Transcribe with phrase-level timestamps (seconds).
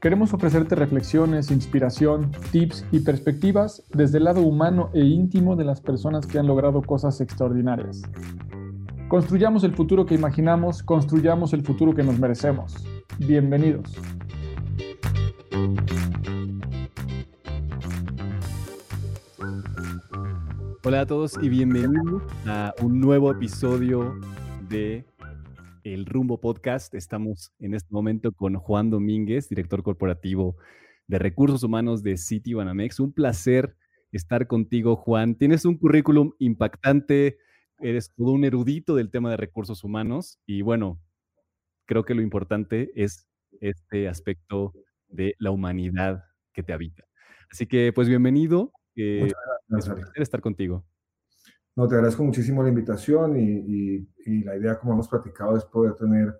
[0.00, 5.80] Queremos ofrecerte reflexiones, inspiración, tips y perspectivas desde el lado humano e íntimo de las
[5.80, 8.02] personas que han logrado cosas extraordinarias.
[9.08, 12.76] Construyamos el futuro que imaginamos, construyamos el futuro que nos merecemos.
[13.18, 13.92] Bienvenidos.
[20.84, 24.14] Hola a todos y bienvenidos a un nuevo episodio
[24.68, 25.04] de
[25.94, 26.94] el Rumbo Podcast.
[26.94, 30.56] Estamos en este momento con Juan Domínguez, director corporativo
[31.06, 33.00] de recursos humanos de City Banamex.
[33.00, 33.76] Un placer
[34.12, 35.36] estar contigo, Juan.
[35.36, 37.38] Tienes un currículum impactante,
[37.78, 41.00] eres todo un erudito del tema de recursos humanos y bueno,
[41.86, 43.26] creo que lo importante es
[43.60, 44.74] este aspecto
[45.08, 47.04] de la humanidad que te habita.
[47.50, 48.72] Así que pues bienvenido.
[48.94, 49.30] Eh,
[49.78, 50.84] es un placer estar contigo.
[51.78, 54.04] No, te agradezco muchísimo la invitación y,
[54.42, 56.36] la idea, como hemos platicado, es poder tener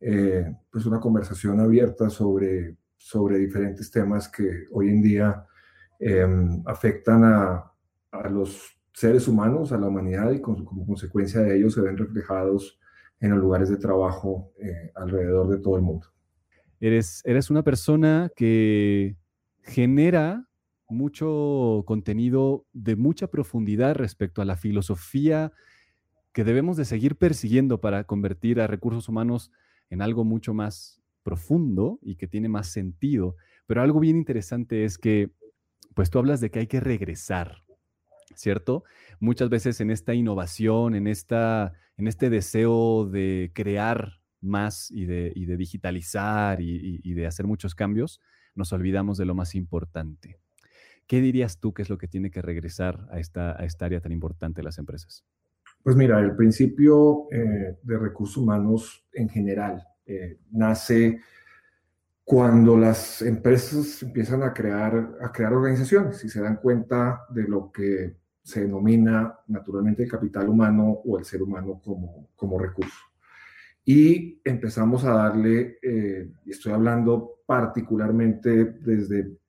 [0.00, 5.44] eh, pues una conversación abierta sobre, sobre diferentes temas que hoy en día
[5.98, 7.70] em, afectan a,
[8.10, 12.80] a, los seres humanos, a la humanidad y como consecuencia de ello se ven reflejados
[13.20, 16.06] en los lugares de trabajo eh, alrededor de todo el mundo.
[16.80, 19.14] Eres, eres una persona que
[19.60, 20.48] genera
[20.90, 25.52] mucho contenido de mucha profundidad respecto a la filosofía
[26.32, 29.50] que debemos de seguir persiguiendo para convertir a recursos humanos
[29.88, 33.36] en algo mucho más profundo y que tiene más sentido.
[33.66, 35.30] Pero algo bien interesante es que,
[35.94, 37.64] pues tú hablas de que hay que regresar,
[38.34, 38.84] ¿cierto?
[39.18, 45.32] Muchas veces en esta innovación, en, esta, en este deseo de crear más y de,
[45.34, 48.20] de digitalizar y, y de hacer muchos cambios,
[48.54, 50.38] nos olvidamos de lo más importante.
[51.10, 54.00] ¿Qué dirías tú que es lo que tiene que regresar a esta, a esta área
[54.00, 55.24] tan importante de las empresas?
[55.82, 61.20] Pues mira, el principio eh, de recursos humanos en general eh, nace
[62.22, 67.72] cuando las empresas empiezan a crear, a crear organizaciones y se dan cuenta de lo
[67.72, 73.00] que se denomina naturalmente el capital humano o el ser humano como, como recurso.
[73.84, 79.40] Y empezamos a darle, eh, estoy hablando particularmente desde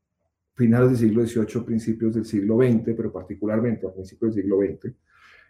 [0.53, 4.93] finales del siglo XVIII, principios del siglo XX, pero particularmente a principios del siglo XX,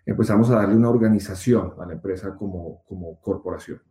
[0.06, 3.82] empezamos a darle una organización a la empresa como, como corporación.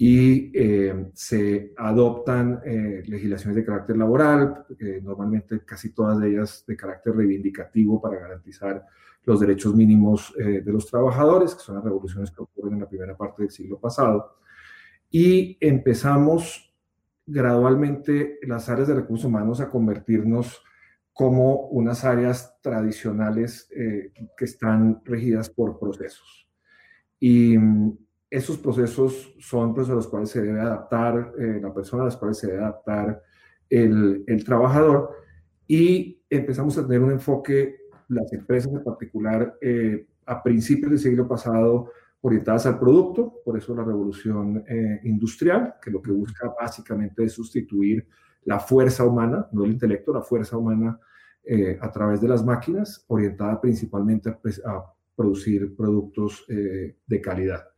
[0.00, 6.64] Y eh, se adoptan eh, legislaciones de carácter laboral, eh, normalmente casi todas de ellas
[6.66, 8.84] de carácter reivindicativo para garantizar
[9.24, 13.14] los derechos mínimos de los trabajadores, que son las revoluciones que ocurren en la primera
[13.14, 14.38] parte del siglo pasado.
[15.10, 16.67] Y empezamos
[17.28, 20.62] gradualmente las áreas de recursos humanos a convertirnos
[21.12, 26.48] como unas áreas tradicionales eh, que están regidas por procesos.
[27.20, 27.98] Y mm,
[28.30, 32.16] esos procesos son pues, a los cuales se debe adaptar eh, la persona, a los
[32.16, 33.22] cuales se debe adaptar
[33.68, 35.10] el, el, trabajador.
[35.66, 37.76] Y empezamos a tener un enfoque,
[38.08, 41.90] las empresas en particular, eh, a principios del siglo pasado,
[42.20, 47.32] orientadas al producto, por eso la revolución eh, industrial, que lo que busca básicamente es
[47.32, 48.06] sustituir
[48.44, 50.98] la fuerza humana, no el intelecto, la fuerza humana
[51.44, 54.60] eh, a través de las máquinas, orientada principalmente a, pues,
[55.14, 57.68] producir productos eh, de calidad.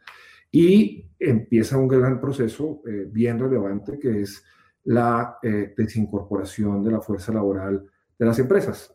[0.51, 2.83] Y empieza un gran proceso
[3.13, 4.45] bien relevante que es
[4.83, 7.87] la desincorporación de la fuerza laboral
[8.19, 8.93] de las empresas,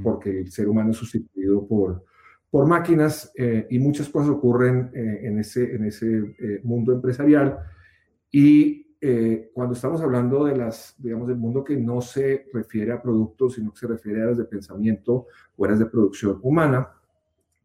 [0.00, 2.04] porque el ser humano es sustituido por
[2.50, 6.06] por máquinas eh, y muchas cosas ocurren eh, en ese, en ese
[6.38, 7.58] eh, mundo empresarial.
[8.30, 8.86] Y
[9.54, 13.70] cuando estamos hablando de las, digamos, del mundo que no se refiere a productos, sino
[13.70, 16.88] que se refiere a áreas de pensamiento o áreas de producción humana,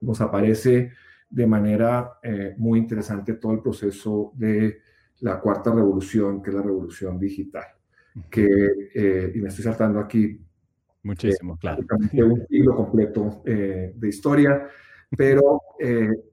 [0.02, 0.92] nos aparece
[1.28, 2.20] de manera
[2.58, 4.78] muy interesante todo el proceso de
[5.22, 7.66] la cuarta revolución, que es la revolución digital.
[8.30, 10.40] Que, y me estoy saltando aquí
[11.04, 11.84] Muchísimo, claro.
[12.14, 14.68] Un siglo completo de historia,
[15.16, 15.62] pero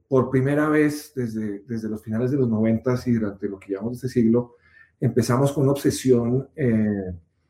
[0.07, 3.97] por primera vez desde, desde los finales de los 90 y durante lo que llamamos
[3.97, 4.55] este siglo,
[4.99, 6.47] empezamos con una obsesión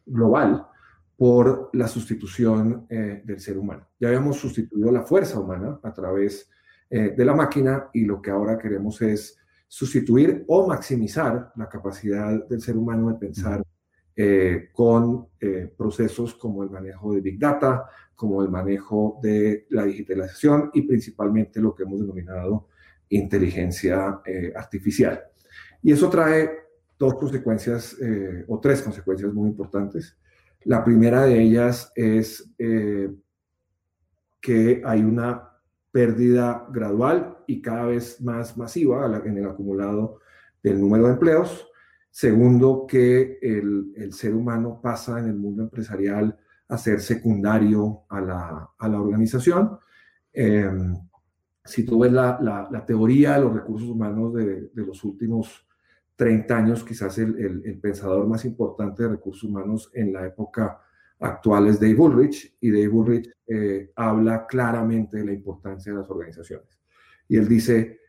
[0.06, 0.66] global
[1.22, 3.90] por la sustitución eh, del ser humano.
[4.00, 6.50] Ya habíamos sustituido la fuerza humana a través
[6.90, 12.48] eh, de la máquina y lo que ahora queremos es sustituir o maximizar la capacidad
[12.48, 13.64] del ser humano de pensar
[14.16, 15.28] eh, con
[15.78, 17.86] procesos como el manejo de Big Data,
[18.16, 22.68] como el manejo de la digitalización y principalmente lo que hemos denominado
[23.10, 24.22] inteligencia
[24.56, 25.22] artificial.
[25.82, 26.52] Y eso trae
[26.98, 27.98] dos consecuencias
[28.48, 30.16] o tres consecuencias muy importantes.
[30.64, 33.10] La primera de ellas es eh,
[34.40, 35.50] que hay una
[35.92, 40.20] pérdida gradual y cada vez más masiva en el acumulado
[40.62, 41.68] del número de empleos.
[42.12, 46.38] Segundo, que el, ser humano pasa en el mundo empresarial
[46.68, 49.80] a ser secundario a la, organización.
[50.34, 50.94] Em,
[51.64, 55.66] si tú ves la, teoría de los recursos humanos de, los últimos
[56.18, 60.82] 30 años, quizás el, pensador más importante de recursos humanos en la época
[61.18, 66.10] actual es Dave Ulrich, y Dave Ulrich eh, habla claramente de la importancia de las
[66.10, 66.82] organizaciones.
[67.30, 68.00] Y él dice,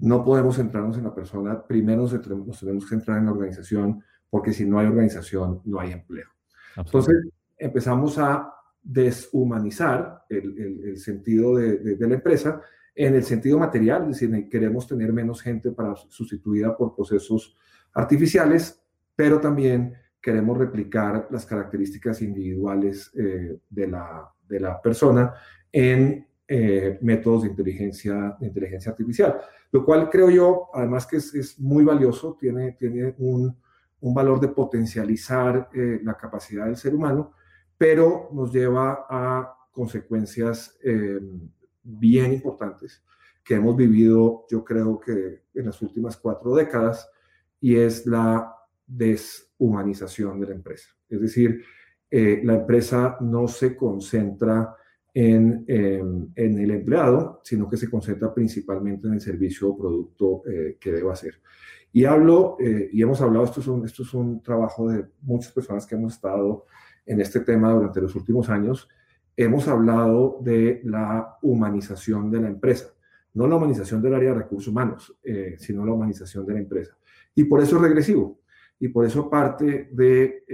[0.00, 2.20] no podemos centrarnos en la persona, primero nos
[2.60, 6.28] tenemos, que centrar en la organización, porque si no hay organización, no hay empleo.
[6.76, 7.16] Entonces,
[7.58, 8.52] empezamos a
[8.82, 12.60] deshumanizar el, sentido de, de, la empresa
[12.94, 17.56] en el sentido material, es decir, queremos tener menos gente para sustituida por procesos
[17.94, 18.82] artificiales,
[19.14, 25.32] pero también queremos replicar las características individuales eh, de, la, de, la, persona
[25.72, 31.60] en eh, métodos de inteligencia, inteligencia artificial, lo cual creo yo, además que es, es
[31.60, 33.56] muy valioso, tiene, tiene un,
[34.00, 37.32] un valor de potencializar eh, la capacidad del ser humano,
[37.78, 40.76] pero nos lleva a consecuencias
[41.82, 43.02] bien importantes
[43.44, 47.08] que hemos vivido, yo creo que en las últimas cuatro décadas,
[47.60, 48.54] y es la
[48.86, 50.88] deshumanización de la empresa.
[51.08, 51.62] Es decir,
[52.10, 54.74] eh, la empresa no se concentra
[55.14, 60.42] en, em, en, el empleado, sino que se concentra principalmente en el servicio o producto
[60.46, 61.40] eh, que debe hacer.
[61.92, 65.52] Y hablo, eh, y hemos hablado, esto es, un, esto es un trabajo de muchas
[65.52, 66.66] personas que hemos estado
[67.04, 68.88] en este tema durante los últimos años,
[69.36, 72.94] hemos hablado de la humanización de la empresa,
[73.34, 76.96] no la humanización del área de recursos humanos, eh, sino la humanización de la empresa.
[77.34, 78.40] Y por eso es regresivo.
[78.78, 80.44] Y por eso parte de,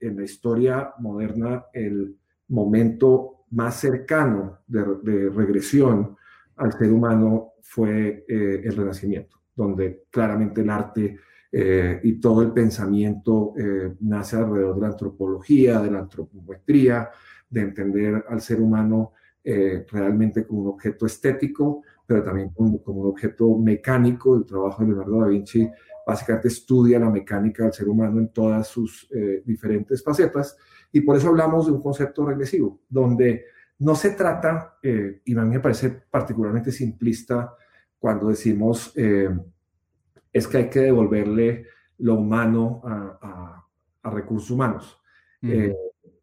[0.00, 2.14] en la historia moderna, el
[2.48, 6.16] momento más cercano de, regresión
[6.56, 11.18] al ser humano fue eh, el Renacimiento, donde claramente el arte
[11.52, 13.54] eh, y todo el pensamiento
[14.00, 17.10] nace alrededor de la antropología, de la antropometría,
[17.48, 19.12] de entender al ser humano
[19.42, 24.36] eh, realmente como un objeto estético, pero también como, un objeto mecánico.
[24.36, 25.66] El trabajo de Leonardo da Vinci
[26.06, 30.58] básicamente estudia la mecánica del ser humano en todas sus eh, diferentes facetas
[30.92, 33.46] y por eso hablamos de un concepto regresivo, donde
[33.78, 37.54] no se trata, eh, y a mí me parece particularmente simplista
[37.98, 41.66] cuando decimos es que hay que devolverle
[41.98, 43.66] lo humano a,
[44.02, 44.98] recursos humanos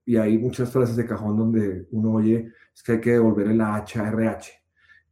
[0.07, 3.59] y hay muchas frases de cajón donde uno oye es que hay que devolver el
[3.59, 4.51] HRH.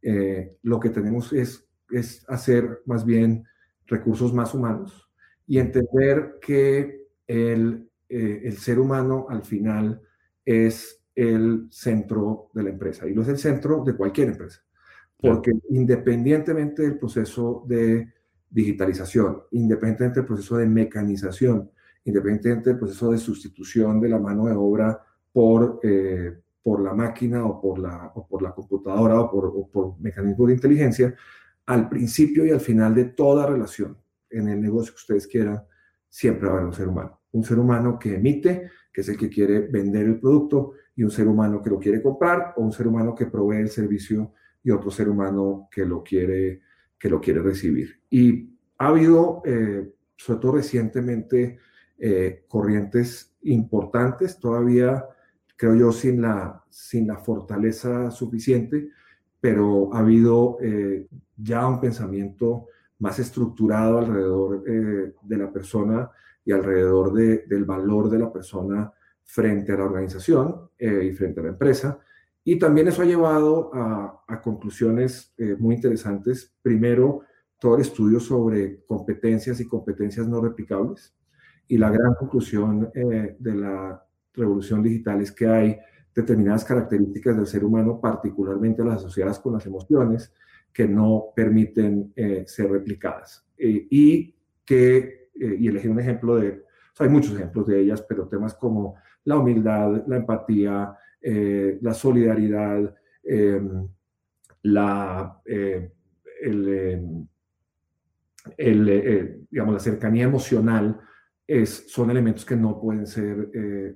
[0.00, 3.44] Eh, lo que tenemos es, es hacer más bien
[3.86, 5.10] recursos más humanos
[5.46, 10.00] y entender que el, eh, el ser humano al final
[10.44, 14.62] es el centro de la empresa y lo es el centro de cualquier empresa.
[15.18, 18.12] Porque independientemente del proceso de
[18.50, 21.70] digitalización, independientemente del proceso de mecanización,
[22.04, 27.44] independientemente del proceso de sustitución de la mano de obra por, eh, por la máquina
[27.46, 31.14] o por la, o por la computadora o por, o por mecanismos de inteligencia,
[31.64, 33.96] al principio y al final de toda relación
[34.30, 35.62] en el negocio que ustedes quieran,
[36.08, 37.20] siempre va a haber un ser humano.
[37.36, 41.10] Un ser humano que emite, que es el que quiere vender el producto, y un
[41.10, 44.70] ser humano que lo quiere comprar, o un ser humano que provee el servicio y
[44.70, 46.62] otro ser humano que lo quiere,
[46.98, 48.00] que lo quiere recibir.
[48.10, 51.58] Y ha habido, eh, sobre todo recientemente,
[51.98, 55.04] eh, corrientes importantes, todavía
[55.56, 58.90] creo yo sin la, sin la fortaleza suficiente,
[59.40, 62.66] pero ha habido eh, ya un pensamiento
[62.98, 66.10] más estructurado alrededor eh, de la persona
[66.46, 68.90] y alrededor del valor de la persona
[69.22, 71.98] frente a la organización y frente a la empresa.
[72.42, 76.54] Y también eso ha llevado a, a conclusiones muy interesantes.
[76.62, 77.22] Primero,
[77.58, 81.14] todo el estudio sobre competencias y competencias no replicables.
[81.68, 85.78] Y la gran conclusión eh, de la revolución digital es que hay
[86.14, 90.32] determinadas características del ser humano, particularmente las asociadas con las emociones,
[90.72, 93.46] que no permiten eh, ser replicadas.
[93.58, 94.34] Eh, y
[94.64, 96.64] que, eh, y elegí un ejemplo de,
[96.98, 100.96] hay muchos ejemplos de ellas, pero temas como la humildad, la empatía,
[101.80, 103.88] la solidaridad, em,
[104.62, 105.42] la,
[109.50, 111.00] digamos, la cercanía emocional,
[111.46, 113.50] es, son elementos que no pueden ser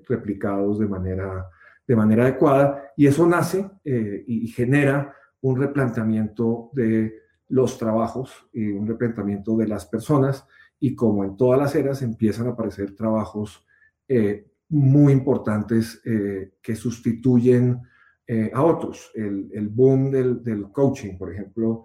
[0.09, 1.47] replicados de manera,
[1.87, 7.21] de manera adecuada y eso nace y genera un replanteamiento de
[7.51, 10.47] los trabajos y un replanteamiento de las personas
[10.81, 13.65] y como en todas las eras empiezan a aparecer trabajos
[14.09, 17.81] eh, muy importantes eh, que sustituyen
[18.27, 19.13] eh, a otros.
[19.15, 21.85] El, boom del, coaching, por ejemplo,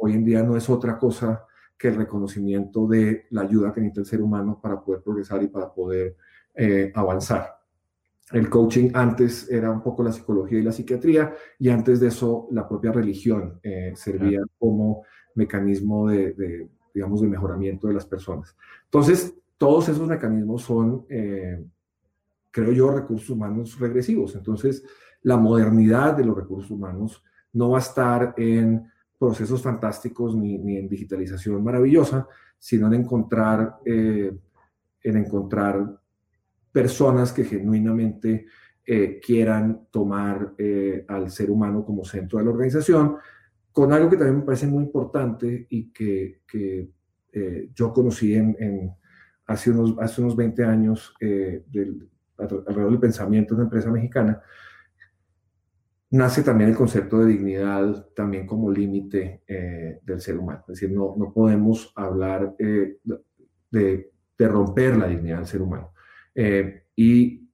[0.00, 1.44] hoy en día no es otra cosa
[1.78, 5.48] que el reconocimiento de la ayuda que necesita el ser humano para poder progresar y
[5.48, 6.16] para poder
[6.94, 7.56] avanzar.
[8.32, 12.48] El coaching antes era un poco la psicología y la psiquiatría y antes de eso
[12.50, 15.04] la propia religión eh, servía como
[15.36, 18.56] mecanismo de, digamos, de mejoramiento de las personas.
[18.84, 21.62] Entonces, todos esos mecanismos son, eh,
[22.50, 24.34] creo yo, recursos humanos regresivos.
[24.34, 24.82] Entonces,
[25.20, 27.22] la modernidad de los recursos humanos
[27.52, 32.26] no va a estar en procesos fantásticos ni, en digitalización maravillosa,
[32.58, 34.34] sino en encontrar, eh,
[35.02, 36.00] en encontrar
[36.72, 38.46] personas que genuinamente
[38.86, 40.54] eh, quieran tomar
[41.08, 43.16] al ser humano como centro de la organización,
[43.76, 46.40] con algo que también me parece muy importante y que,
[47.30, 48.90] eh, yo conocí en,
[49.46, 54.40] hace, unos, hace unos 20 años del, alrededor del pensamiento de una empresa mexicana,
[56.08, 60.60] nace también el concepto de dignidad también como límite del ser humano.
[60.68, 62.98] Es decir, no, no podemos hablar de,
[64.38, 65.92] de romper la dignidad del ser humano.
[66.34, 67.48] Eh, y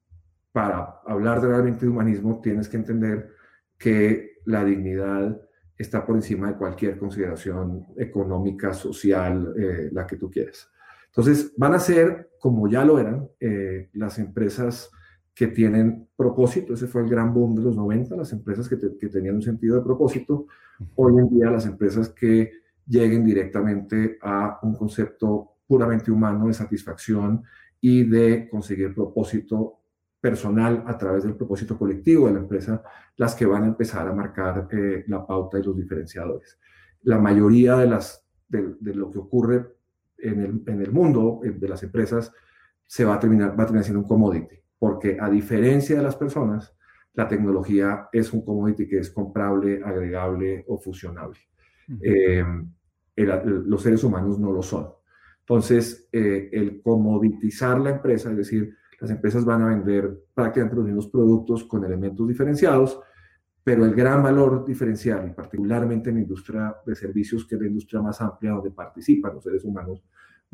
[0.50, 3.30] para hablar de realmente de humanismo tienes que entender
[3.78, 5.40] que la dignidad
[5.76, 10.70] está por encima de cualquier consideración económica, social, eh, la que tú quieras.
[11.06, 14.90] Entonces, van a ser, como ya lo eran, eh, las empresas
[15.34, 16.74] que tienen propósito.
[16.74, 19.76] Ese fue el gran boom de los 90, las empresas que, que, tenían un sentido
[19.76, 20.46] de propósito.
[20.94, 22.52] Hoy en día, las empresas que
[22.86, 27.42] lleguen directamente a un concepto puramente humano de satisfacción
[27.80, 29.81] y de conseguir propósito
[30.22, 32.82] personal a través del propósito colectivo de la empresa,
[33.16, 36.58] las que van a empezar a marcar eh, la pauta y los diferenciadores.
[37.02, 39.66] La mayoría de, las, de, lo que ocurre
[40.18, 42.32] en el, en el, mundo eh, de las empresas
[42.86, 46.14] se va a terminar, va a terminar siendo un commodity, porque a diferencia de las
[46.14, 46.72] personas,
[47.14, 51.40] la tecnología es un commodity que es comprable, agregable o fusionable.
[52.00, 52.44] Eh,
[53.16, 54.88] los seres humanos no lo son.
[55.40, 60.85] Entonces, eh, el comoditizar la empresa, es decir, las empresas van a vender prácticamente los
[60.85, 63.00] mismos productos con elementos diferenciados,
[63.64, 68.00] pero el gran valor diferencial, particularmente en la industria de servicios, que es la industria
[68.00, 70.04] más amplia donde participan los seres humanos,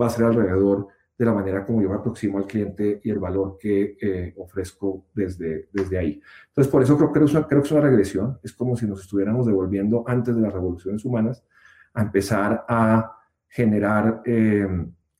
[0.00, 0.88] va a ser alrededor
[1.19, 5.09] de la manera como yo me aproximo al cliente y el valor que eh, ofrezco
[5.12, 6.19] desde, desde ahí.
[6.49, 9.45] Entonces, por eso creo, una, creo que es una regresión, es como si nos estuviéramos
[9.45, 11.45] devolviendo antes de las revoluciones humanas
[11.93, 13.14] a empezar a
[13.47, 14.67] generar eh,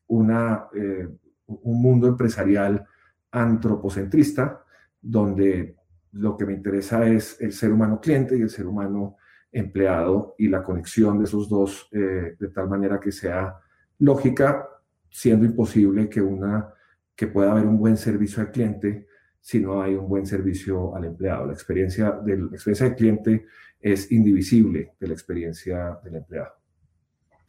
[0.07, 1.07] una, eh,
[1.45, 2.87] un mundo empresarial
[3.31, 4.63] antropocentrista,
[5.01, 5.75] donde
[6.13, 9.17] lo que me interesa es el ser humano cliente y el ser humano
[9.51, 13.55] empleado y la conexión de esos dos eh, de tal manera que sea
[13.99, 14.67] lógica,
[15.09, 16.73] siendo imposible que, una,
[17.15, 19.07] que pueda haber un buen servicio al cliente
[19.41, 21.47] si no hay un buen servicio al empleado.
[21.47, 23.45] La experiencia, del, la experiencia del cliente
[23.79, 26.58] es indivisible de la experiencia del empleado.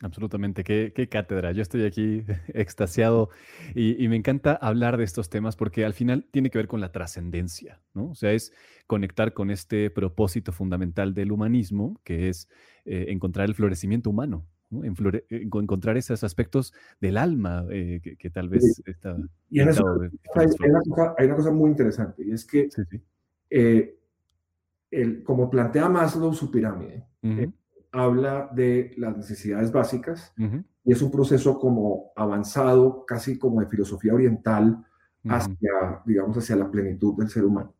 [0.02, 1.52] Absolutamente, qué, cátedra.
[1.52, 3.28] Yo estoy aquí extasiado
[3.74, 6.90] y, me encanta hablar de estos temas porque al final tiene que ver con la
[6.90, 8.10] trascendencia, ¿no?
[8.10, 8.52] O sea, es
[8.86, 12.48] conectar con este propósito fundamental del humanismo, que es
[12.86, 19.16] eh, encontrar el florecimiento humano, encontrar esos aspectos del alma eh, que, tal vez está...
[19.50, 19.84] Y en eso
[20.34, 22.68] hay, una cosa, muy interesante y es que,
[23.50, 23.96] eh,
[24.90, 27.04] el, como plantea Maslow su pirámide,
[27.92, 30.32] habla de las necesidades básicas
[30.84, 34.84] y es un proceso como avanzado, casi como de filosofía oriental,
[35.28, 37.74] hacia, digamos, hacia la plenitud del ser humano.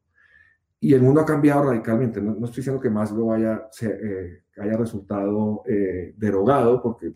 [0.79, 2.21] Y el mundo ha cambiado radicalmente.
[2.21, 7.15] No, estoy diciendo que más lo haya, eh, haya resultado eh, derogado, porque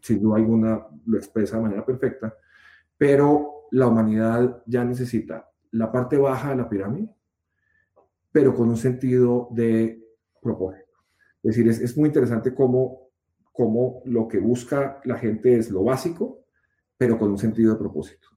[0.00, 2.34] sin duda alguna lo expresa de manera perfecta,
[2.96, 7.08] pero la humanidad ya necesita la parte baja de la pirámide,
[8.30, 10.02] pero con un sentido de
[10.40, 10.81] propósito.
[11.42, 13.10] Es decir, es, muy interesante cómo,
[13.52, 16.44] cómo, lo que busca la gente es lo básico,
[16.96, 18.28] pero con un sentido de propósito.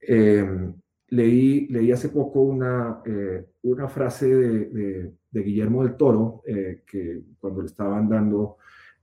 [0.00, 0.74] Em,
[1.08, 7.22] leí, leí hace poco una, eh, una frase de, de, Guillermo del Toro, eh, que
[7.38, 8.56] cuando le estaban dando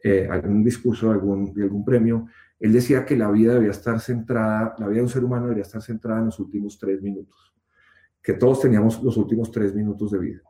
[0.04, 2.28] eh, algún discurso algún, de algún premio,
[2.60, 5.64] él decía que la vida debía estar centrada, la vida de un ser humano debería
[5.64, 7.54] estar centrada en los últimos tres minutos,
[8.22, 10.42] que todos teníamos los últimos tres minutos de vida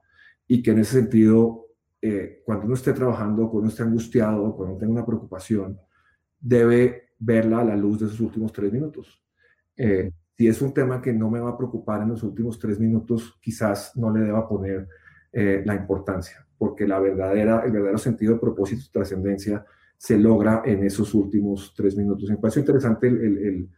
[0.48, 1.65] y que en ese sentido,
[2.46, 5.80] cuando uno esté trabajando, cuando uno esté angustiado, cuando uno tenga una preocupación,
[6.40, 9.24] debe verla a la luz de esos últimos tres minutos.
[9.78, 12.80] Eh, si es un tema que no me va a preocupar en los últimos tres
[12.80, 14.88] minutos, quizás no le deba poner
[15.32, 19.66] eh, la importancia, porque la verdadera, el verdadero sentido de propósito y trascendencia
[19.98, 22.30] se logra en esos últimos tres minutos.
[22.30, 23.70] Me parece interesante el,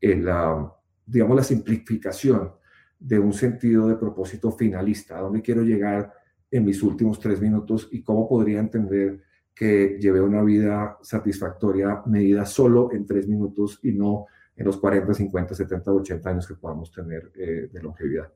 [0.00, 0.72] el, la,
[1.06, 2.52] digamos, la simplificación
[2.98, 6.12] de un sentido de propósito finalista, a dónde quiero llegar
[6.50, 9.22] en mis últimos tres minutos y cómo podría entender
[9.54, 14.26] que lleve una vida satisfactoria medida solo en tres minutos y no
[14.56, 18.32] en los 40, 50, 70, 80 años que podamos tener eh, de longevidad.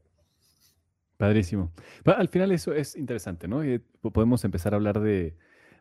[1.17, 1.73] Padrísimo.
[2.05, 3.63] Al final eso es interesante, ¿no?
[3.63, 5.37] Eh, podemos empezar a hablar de,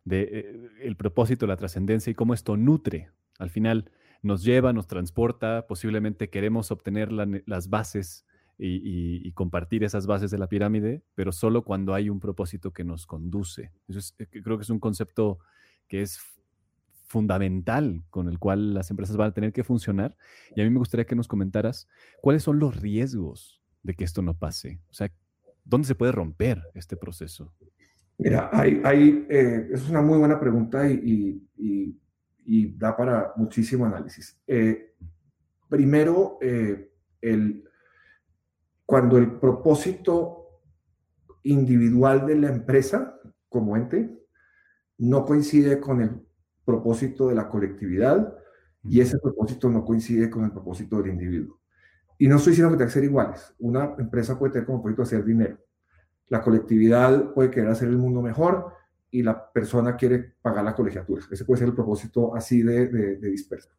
[0.09, 3.09] eh, el propósito, la trascendencia y cómo esto nutre.
[3.39, 8.25] Al final nos lleva, nos transporta, posiblemente queremos obtener las bases
[8.57, 13.07] y, compartir esas bases de la pirámide, pero solo cuando hay un propósito que nos
[13.07, 13.71] conduce.
[13.87, 15.39] Eso creo que es un concepto
[15.87, 16.19] que es
[17.05, 20.15] fundamental con el cual las empresas van a tener que funcionar.
[20.55, 21.87] Y a mí me gustaría que nos comentaras
[22.21, 24.79] cuáles son los riesgos de que esto no pase.
[24.89, 25.11] O sea,
[25.63, 27.53] ¿dónde se puede romper este proceso?
[28.17, 31.97] Mira, hay, hay eh, es una muy buena pregunta y, y,
[32.77, 34.37] da para muchísimo análisis.
[34.47, 34.93] Eh,
[35.69, 36.91] primero, eh,
[37.21, 37.63] el,
[38.85, 40.61] cuando el propósito
[41.43, 44.23] individual de la empresa como ente
[44.97, 46.21] no coincide con el
[46.65, 48.35] propósito de la colectividad
[48.83, 51.59] y ese propósito no coincide con el propósito del individuo.
[52.17, 53.53] Y no estoy diciendo que tenga que ser iguales.
[53.59, 55.57] Una empresa puede tener como propósito hacer dinero.
[56.27, 58.73] La colectividad puede querer hacer el mundo mejor
[59.11, 61.23] y la persona quiere pagar la colegiatura.
[61.31, 63.69] Ese puede ser el propósito así de, de, disperso.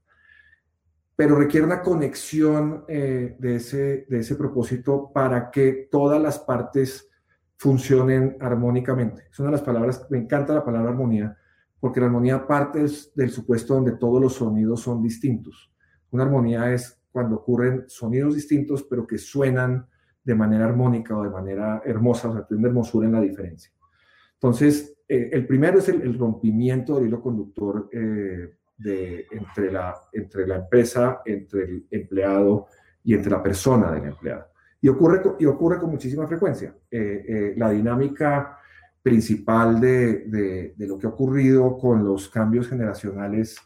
[1.16, 7.08] Pero requiere una conexión eh, de, ese, de ese propósito para que todas las partes
[7.56, 9.28] funcionen armónicamente.
[9.30, 11.36] Es una de las palabras, me encanta la palabra armonía,
[11.78, 15.72] porque la armonía parte del supuesto donde todos los sonidos son distintos.
[16.10, 19.86] Una armonía es cuando ocurren sonidos distintos, pero que suenan
[20.24, 23.70] de manera armónica o de manera hermosa, o sea, tiene hermosura en la diferencia.
[24.34, 30.46] Entonces, eh, el primero es el, rompimiento del hilo conductor eh, de, entre, la, entre
[30.46, 32.66] la empresa, entre el empleado
[33.02, 34.46] y entre la persona del empleado.
[34.80, 36.74] Y ocurre, y ocurre con muchísima frecuencia.
[36.90, 38.58] Eh, la dinámica
[39.04, 43.58] principal de, de, lo que ha ocurrido con los cambios generacionales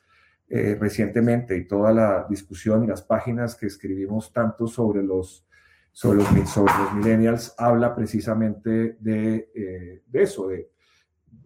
[0.48, 5.46] eh, recientemente y toda la discusión y las páginas que escribimos tanto sobre los,
[5.92, 10.72] sobre los, sobre los millennials habla precisamente de, eh, de eso, de,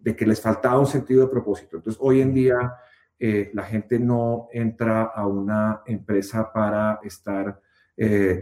[0.01, 1.77] de, que les faltaba un sentido de propósito.
[1.77, 2.73] Entonces, hoy en día
[3.19, 7.59] eh, la gente no entra a una empresa para estar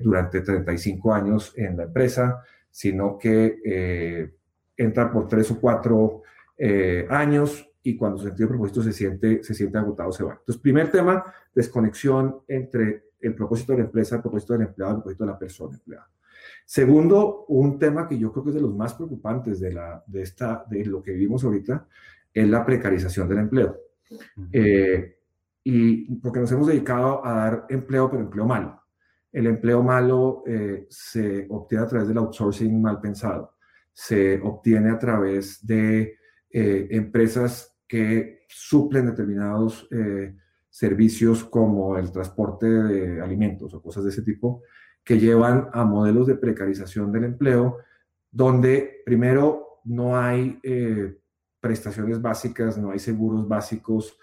[0.01, 4.31] durante 35 años en la empresa, sino que
[4.77, 6.23] entra por tres o cuatro
[6.57, 10.33] eh, años y cuando su sentido de propósito se siente, se siente agotado, se va.
[10.33, 14.97] Entonces, primer tema, desconexión entre el propósito de la empresa, el propósito del empleado, el
[15.01, 16.09] propósito de la persona empleada.
[16.65, 20.21] Segundo, un tema que yo creo que es de los más preocupantes de, la, de,
[20.21, 21.87] esta, de lo que vivimos ahorita,
[22.33, 23.77] es la precarización del empleo.
[24.51, 25.17] Eh,
[25.63, 28.81] y porque nos hemos dedicado a dar empleo, pero empleo malo.
[29.31, 33.53] El empleo malo eh, se obtiene a través del outsourcing mal pensado
[33.93, 36.17] se obtiene a través de
[36.49, 40.35] eh, empresas que suplen determinados eh,
[40.69, 44.63] servicios como el transporte de alimentos o cosas de ese tipo,
[45.03, 47.79] que llevan a modelos de precarización del empleo,
[48.31, 51.17] donde primero no hay eh,
[51.61, 54.17] prestaciones básicas, no hay seguros básicos,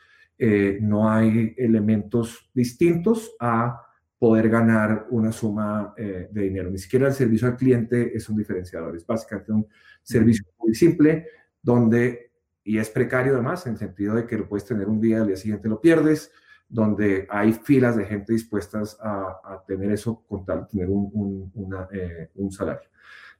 [0.80, 6.70] no hay elementos distintos a poder ganar una suma eh, de dinero.
[6.70, 9.66] Ni siquiera el servicio al cliente es un diferenciador, es básicamente un
[10.02, 11.26] servicio muy simple
[11.62, 12.32] donde,
[12.64, 15.28] y es precario además, en el sentido de que lo puedes tener un día, al
[15.28, 16.32] día siguiente lo pierdes,
[16.68, 21.50] donde hay filas de gente dispuestas a, tener eso con tal de tener un,
[21.92, 22.88] eh, un, salario.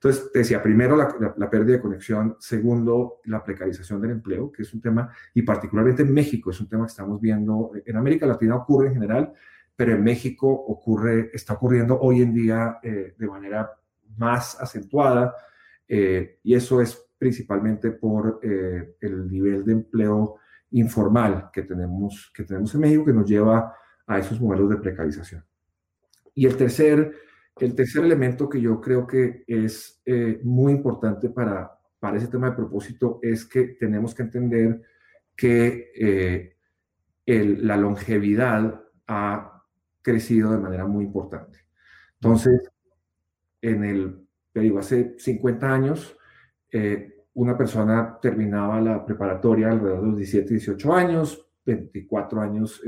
[0.01, 4.63] Entonces, te decía, primero la, la, pérdida de conexión, segundo, la precarización del empleo, que
[4.63, 8.25] es un tema, y particularmente en México, es un tema que estamos viendo, en América
[8.25, 9.33] Latina ocurre en general,
[9.75, 13.71] pero en México ocurre, está ocurriendo hoy en día eh, de manera
[14.17, 15.35] más acentuada
[15.87, 20.37] eh, y eso es principalmente por eh, el nivel de empleo
[20.73, 23.75] informal que tenemos, que tenemos en México que nos lleva
[24.07, 25.45] a esos modelos de precarización.
[26.35, 27.13] Y el tercer
[27.61, 32.51] el tercer elemento que yo creo que es eh, muy importante para, para ese tema
[32.51, 34.83] de propósito es que tenemos que entender
[35.37, 36.55] que eh,
[37.27, 39.63] la longevidad ha
[40.03, 41.59] crecido de manera muy importante.
[42.15, 42.71] Entonces,
[43.61, 46.17] en el, te digo, hace 50 años,
[46.73, 52.83] eh, una persona terminaba la preparatoria alrededor de los 17, 18 años, 24 años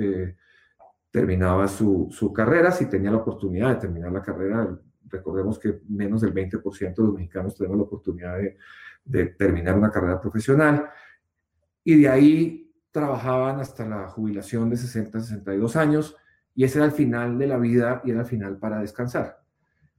[1.10, 6.20] terminaba su, su, carrera, si tenía la oportunidad de terminar la carrera, recordemos que menos
[6.20, 8.56] del 20% de los mexicanos tenemos la oportunidad de,
[9.04, 10.88] de, terminar una carrera profesional,
[11.82, 16.16] y de ahí trabajaban hasta la jubilación de 60, 62 años,
[16.54, 19.40] y ese era el final de la vida y era el final para descansar.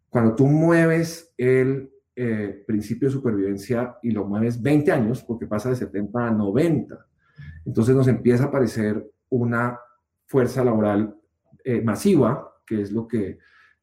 [0.10, 5.70] Cuando tú mueves el eh, principio de supervivencia y lo mueves 20 años, porque pasa
[5.70, 7.08] de 70 a 90,
[7.66, 9.80] entonces nos empieza a aparecer una
[10.32, 11.14] fuerza laboral
[11.66, 13.40] eh, masiva, que es lo que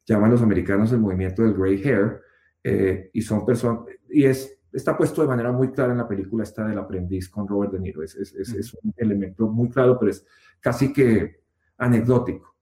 [0.07, 2.23] llaman los americanos el movimiento del gray hair,
[2.65, 6.45] eh, y son personas, y es, está puesto de manera muy clara en la película
[6.45, 10.11] esta del aprendiz con Robert De Niro, es, es, es, un elemento muy claro, pero
[10.11, 10.25] es
[10.59, 11.43] casi que
[11.77, 12.57] anecdótico.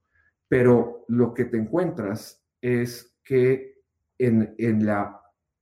[0.48, 3.82] Pero lo que te encuentras es que
[4.18, 5.20] en, en, la,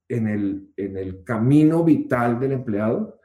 [0.09, 3.19] en, el, en el camino vital del empleado,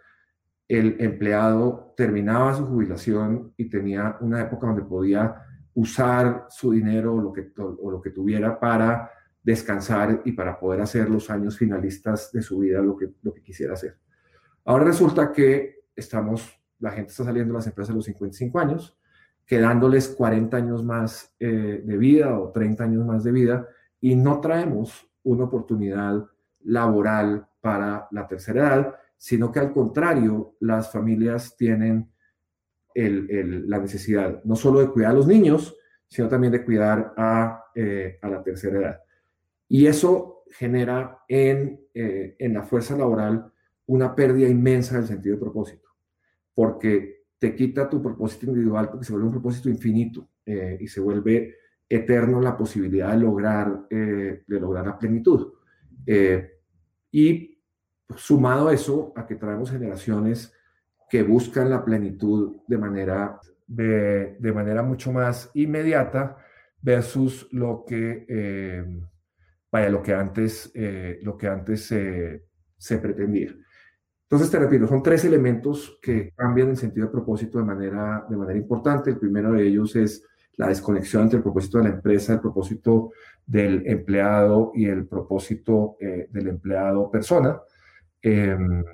[0.70, 5.34] el empleado terminaba su jubilación y tenía una época donde podía
[5.74, 9.10] usar su dinero o lo que, o lo que tuviera para
[9.42, 13.42] descansar y para poder hacer los años finalistas de su vida lo que, lo que
[13.42, 13.98] quisiera hacer.
[14.64, 18.96] Ahora resulta que estamos, la gente está saliendo de las empresas a los 55 años,
[19.44, 23.66] quedándoles 40 años más eh, de vida o 30 años más de vida
[24.00, 26.24] y no traemos una oportunidad
[26.62, 32.10] laboral para la tercera edad sino que al contrario, las familias tienen
[32.94, 35.76] la necesidad no solo de cuidar a los niños,
[36.08, 39.00] sino también de cuidar a, eh, la tercera edad.
[39.68, 43.52] Y eso genera en, eh, en la fuerza laboral
[43.84, 45.90] una pérdida inmensa del sentido de propósito,
[46.54, 51.00] porque te quita tu propósito individual, porque se vuelve un propósito infinito eh, y se
[51.00, 51.56] vuelve
[51.86, 55.52] eterno la posibilidad de lograr, de lograr la plenitud.
[57.12, 57.49] y
[58.16, 60.52] sumado eso, a que traemos generaciones
[61.08, 66.36] que buscan la plenitud de manera, de, manera mucho más inmediata
[66.80, 68.84] versus lo que, eh,
[69.70, 73.54] vaya, lo que antes, eh, lo que antes se pretendía.
[74.30, 78.36] Entonces, te repito, son tres elementos que cambian el sentido de propósito de manera, de
[78.36, 79.10] manera importante.
[79.10, 83.10] El primero de ellos es la desconexión entre el propósito de la empresa, el propósito
[83.44, 87.60] del empleado y el propósito eh, del empleado persona.
[88.22, 88.84] Em,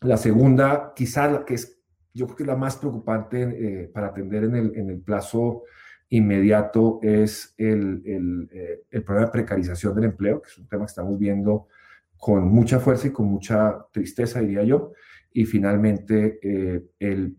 [0.00, 1.80] la segunda, quizá la que es,
[2.14, 5.64] yo creo que la más preocupante eh, para atender en el, en el, plazo
[6.08, 10.84] inmediato es el, el, eh, el, problema de precarización del empleo, que es un tema
[10.84, 11.68] que estamos viendo
[12.16, 14.92] con mucha fuerza y con mucha tristeza, diría yo.
[15.32, 17.32] Y finalmente, eh,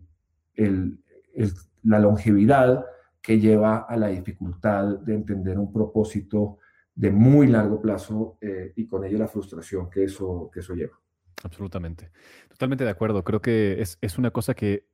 [1.82, 2.84] la longevidad
[3.20, 6.58] que lleva a la dificultad de entender un propósito
[6.94, 8.38] de muy largo plazo
[8.76, 11.00] y con ello la frustración que eso, que eso lleva.
[11.42, 12.10] Absolutamente.
[12.48, 13.24] Totalmente de acuerdo.
[13.24, 14.86] Creo que es, una cosa que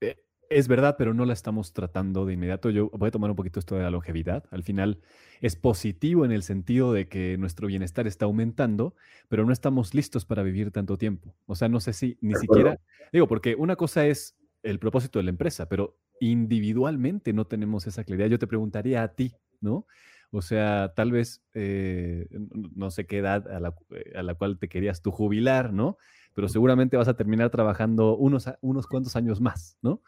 [0.00, 0.16] eh,
[0.48, 2.70] es verdad, pero no la estamos tratando de inmediato.
[2.70, 4.44] Yo voy a tomar un poquito esto de la longevidad.
[4.50, 5.00] Al final
[5.40, 8.94] es positivo en el sentido de que nuestro bienestar está aumentando,
[9.28, 11.34] pero no estamos listos para vivir tanto tiempo.
[11.46, 12.78] O sea, no sé si ni siquiera,
[13.12, 18.04] digo, porque una cosa es el propósito de la empresa, pero individualmente no tenemos esa
[18.04, 18.28] claridad.
[18.28, 19.86] Yo te preguntaría a ti, ¿no?
[20.34, 22.26] O sea, tal vez, eh,
[22.74, 25.98] no sé qué edad a la, eh, a la, cual te querías tú jubilar, ¿no?
[26.34, 30.02] Pero seguramente vas a terminar trabajando unos, unos cuantos años más, ¿no?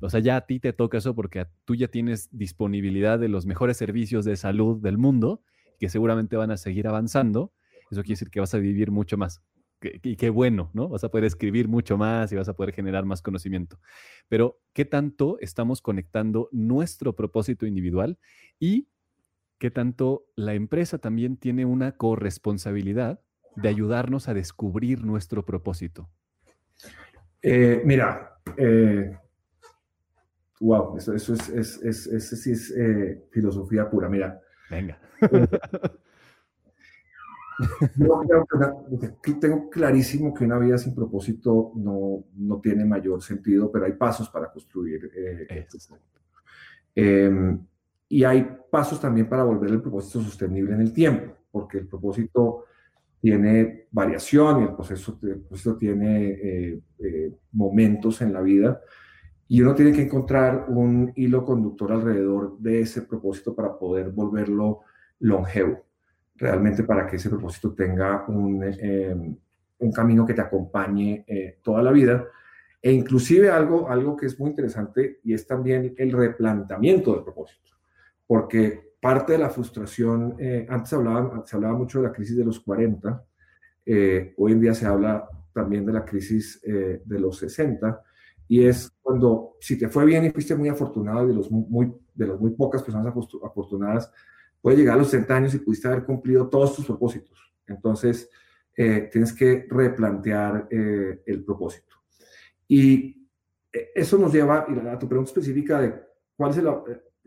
[0.00, 3.44] O sea, ya a ti te toca eso porque tú ya tienes disponibilidad de los
[3.44, 5.42] mejores servicios de salud del mundo,
[5.78, 7.52] que seguramente van a seguir avanzando.
[7.90, 9.42] Eso quiere decir que vas a vivir mucho más.
[9.82, 10.88] Y qué bueno, ¿no?
[10.88, 13.78] Vas a poder escribir mucho más y vas a poder generar más conocimiento.
[14.28, 18.18] Pero, ¿qué tanto estamos conectando nuestro propósito individual
[18.58, 18.88] y
[19.58, 23.20] que tanto la empresa también tiene una corresponsabilidad
[23.56, 26.08] de ayudarnos a descubrir nuestro propósito.
[27.42, 28.40] Eh, mira,
[30.60, 31.48] wow, eh, eso, es,
[31.82, 34.08] es, sí es eh, filosofía pura.
[34.08, 34.40] Mira.
[34.70, 35.00] Venga.
[39.40, 44.30] tengo clarísimo que una vida sin propósito no, no tiene mayor sentido, pero hay pasos
[44.30, 45.10] para construir.
[46.94, 47.58] Eh,
[48.08, 52.64] y hay pasos también para volver el propósito sostenible en el tiempo, porque el propósito
[53.20, 58.80] tiene variación y el proceso, el tiene eh, eh, momentos en la vida
[59.48, 64.80] y uno tiene que encontrar un hilo conductor alrededor de ese propósito para poder volverlo
[65.20, 65.84] longevo.
[66.40, 69.36] realmente para que ese propósito tenga un, em,
[69.78, 72.26] un camino que te acompañe eh, toda la vida.
[72.80, 77.72] E inclusive algo, algo que es muy interesante y es también el replanteamiento del propósito,
[78.28, 82.44] porque parte de la frustración, eh, antes hablaba, se hablaba mucho de la crisis de
[82.44, 83.24] los 40,
[83.86, 88.00] eh, hoy en día se habla también de la crisis de los 60,
[88.46, 92.26] y es cuando, si te fue bien y fuiste muy afortunado, de, los muy, de
[92.28, 93.12] las muy pocas personas
[93.42, 94.12] afortunadas,
[94.60, 97.38] puede llegar a los 60 años y pudiste haber cumplido todos tus propósitos.
[97.66, 98.30] Entonces,
[98.80, 101.96] eh, tienes que replantear eh, el propósito.
[102.68, 103.28] Y
[103.72, 106.00] eh, eso nos lleva a tu pregunta específica de
[106.36, 106.68] cuál es el,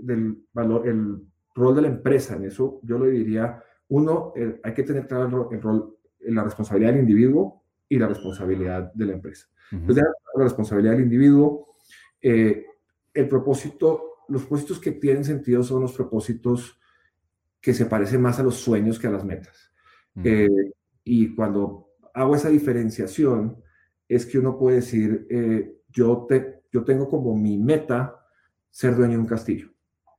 [0.01, 1.17] del valor, el
[1.55, 2.35] rol de la empresa.
[2.35, 4.33] En eso yo le diría, uno,
[4.63, 9.13] hay que tener claro el, rol, la responsabilidad del individuo y la responsabilidad de la
[9.13, 9.47] empresa.
[9.71, 10.03] Entonces,
[10.35, 11.65] la responsabilidad del individuo,
[12.21, 16.79] el propósito, los propósitos que tienen sentido son los propósitos
[17.61, 19.71] que se parecen más a los sueños que a las metas.
[21.03, 23.61] Y cuando hago esa diferenciación,
[24.07, 28.19] es que uno puede decir, eh, yo, te, yo tengo como mi meta
[28.69, 29.70] ser dueño de un castillo.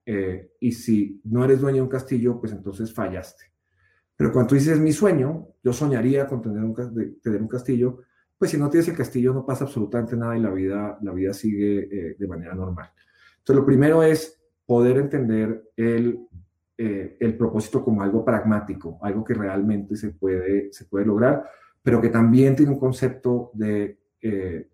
[0.04, 3.44] Eh, y si no eres dueño de un castillo, pues entonces fallaste.
[4.16, 6.74] Pero cuando tú dices mi sueño, yo soñaría con tener un,
[7.20, 8.00] tener un castillo,
[8.36, 11.32] pues si no tienes el castillo no pasa absolutamente nada y la vida, la vida
[11.32, 12.90] sigue eh, de manera normal.
[13.38, 16.26] Entonces lo primero es poder entender el
[16.84, 21.44] eh, el propósito como algo pragmático, algo que realmente se puede, se puede lograr,
[21.80, 24.68] pero que también tiene un concepto de, eh,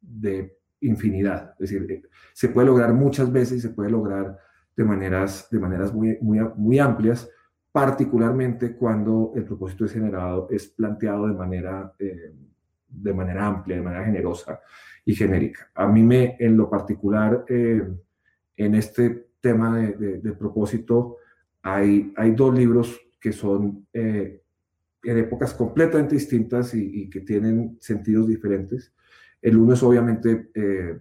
[0.00, 1.52] de infinidad.
[1.60, 4.36] Es decir, eh, se puede lograr muchas veces y se puede lograr
[4.76, 7.28] de maneras, de maneras muy, muy, muy amplias,
[7.70, 11.94] particularmente cuando el propósito es generado, es planteado de manera,
[12.88, 14.60] de manera amplia, de manera generosa
[15.04, 15.70] y genérica.
[15.74, 21.16] A mí me, en lo particular, en este tema de, de propósito,
[21.62, 24.42] hay, hay dos libros que son eh,
[25.04, 28.92] en épocas completamente distintas y, que tienen sentidos diferentes.
[29.40, 30.98] El uno es obviamente eh,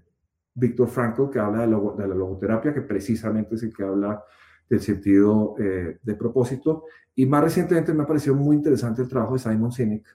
[0.53, 4.23] Víctor Frankl, que habla de, la logoterapia, que precisamente es el que habla
[4.69, 6.85] del sentido eh, de propósito.
[7.15, 10.05] Y más recientemente me ha parecido muy interesante el trabajo de Simon Sinek.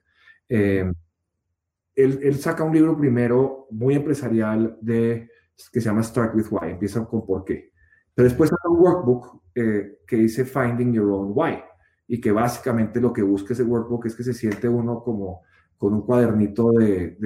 [0.49, 0.94] Él,
[1.94, 5.31] él, saca un libro primero muy empresarial de,
[5.72, 7.72] que se llama Start with Why, empieza con por qué.
[8.14, 11.59] Pero después saca un workbook eh, que dice Finding Your Own Why
[12.09, 15.42] y que básicamente lo que busca ese workbook es que se siente uno como
[15.77, 17.16] con un cuadernito de,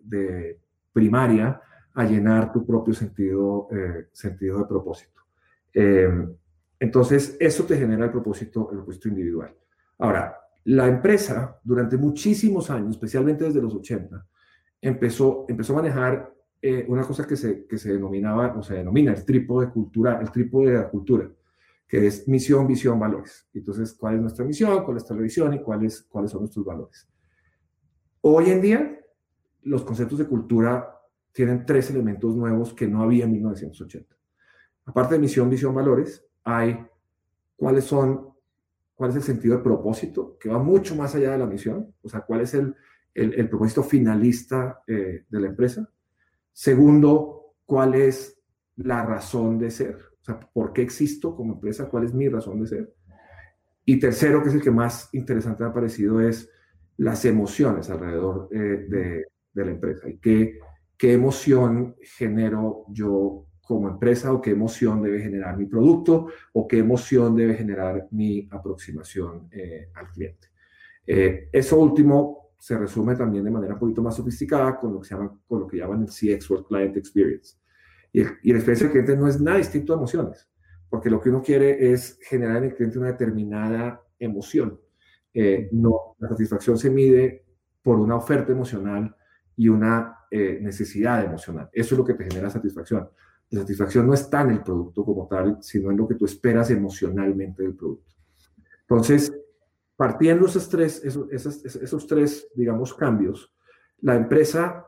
[0.00, 0.60] de,
[0.92, 1.60] primaria
[1.94, 5.22] a llenar tu propio sentido, eh, sentido de propósito.
[5.72, 6.08] Eh,
[6.78, 9.54] entonces, eso te genera el propósito, el propósito individual.
[9.98, 14.26] Ahora, la empresa durante muchísimos años, especialmente desde los 80,
[14.80, 16.34] empezó, empezó a manejar
[16.88, 20.70] una cosa que se, que se denominaba, o se denomina el trípode cultura, el trípode
[20.70, 21.30] de la cultura
[21.86, 23.46] que es misión, visión, valores.
[23.52, 24.84] Entonces, ¿cuál es nuestra misión?
[24.84, 25.54] ¿Cuál es nuestra visión?
[25.54, 27.08] ¿Y cuáles, cuáles son nuestros valores?
[28.20, 29.00] Hoy en día,
[29.62, 30.90] los conceptos de cultura
[31.34, 34.16] tienen tres elementos nuevos que no había en 1980.
[34.86, 36.78] Aparte de misión, visión, valores, hay
[37.56, 38.28] cuáles son,
[38.94, 42.08] cuál es el sentido de propósito, que va mucho más allá de la misión, o
[42.08, 42.74] sea, cuál es el,
[43.14, 45.90] el, propósito finalista eh, de la empresa.
[46.52, 48.40] Segundo, cuál es
[48.76, 51.88] la razón de ser, o sea, ¿por qué existo como empresa?
[51.88, 52.94] ¿Cuál es mi razón de ser?
[53.84, 56.48] Y tercero, que es el que más interesante me ha parecido, es
[56.98, 60.08] las emociones alrededor eh, de, de, la empresa.
[60.08, 60.58] ¿Y qué,
[60.96, 66.78] qué emoción genero yo como empresa o qué emoción debe generar mi producto o qué
[66.78, 70.48] emoción debe generar mi aproximación eh, al cliente?
[71.06, 75.08] Eh, eso último se resume también de manera un poquito más sofisticada con lo que,
[75.08, 77.56] se llama, con lo que llaman el CX, World Client Experience.
[78.10, 80.48] Y, la experiencia del cliente no es nada distinto a emociones,
[80.88, 84.80] porque lo que uno quiere es generar en el cliente una determinada emoción.
[85.34, 87.44] Eh, no, la satisfacción se mide
[87.82, 89.14] por una oferta emocional
[89.56, 91.68] y una eh, necesidad emocional.
[91.72, 93.08] Eso es lo que te genera satisfacción.
[93.50, 96.70] La satisfacción no está en el producto como tal, sino en lo que tú esperas
[96.70, 98.12] emocionalmente del producto.
[98.80, 99.32] Entonces,
[99.96, 103.54] partiendo esos tres, esos, esos, esos tres, digamos, cambios,
[104.00, 104.86] la empresa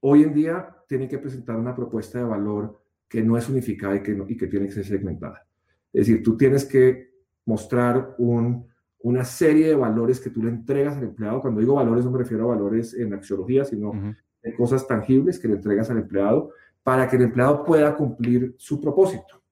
[0.00, 4.02] hoy en día tiene que presentar una propuesta de valor que no es unificada y
[4.02, 5.46] que, y que tiene que ser segmentada.
[5.92, 7.12] Es decir, tú tienes que
[7.46, 8.67] mostrar un,
[9.00, 11.40] una serie de valores que tú le entregas al empleado.
[11.40, 15.48] Cuando digo valores no me refiero a valores en axiología, sino en cosas tangibles que
[15.48, 19.42] le entregas al empleado para que el empleado pueda cumplir su propósito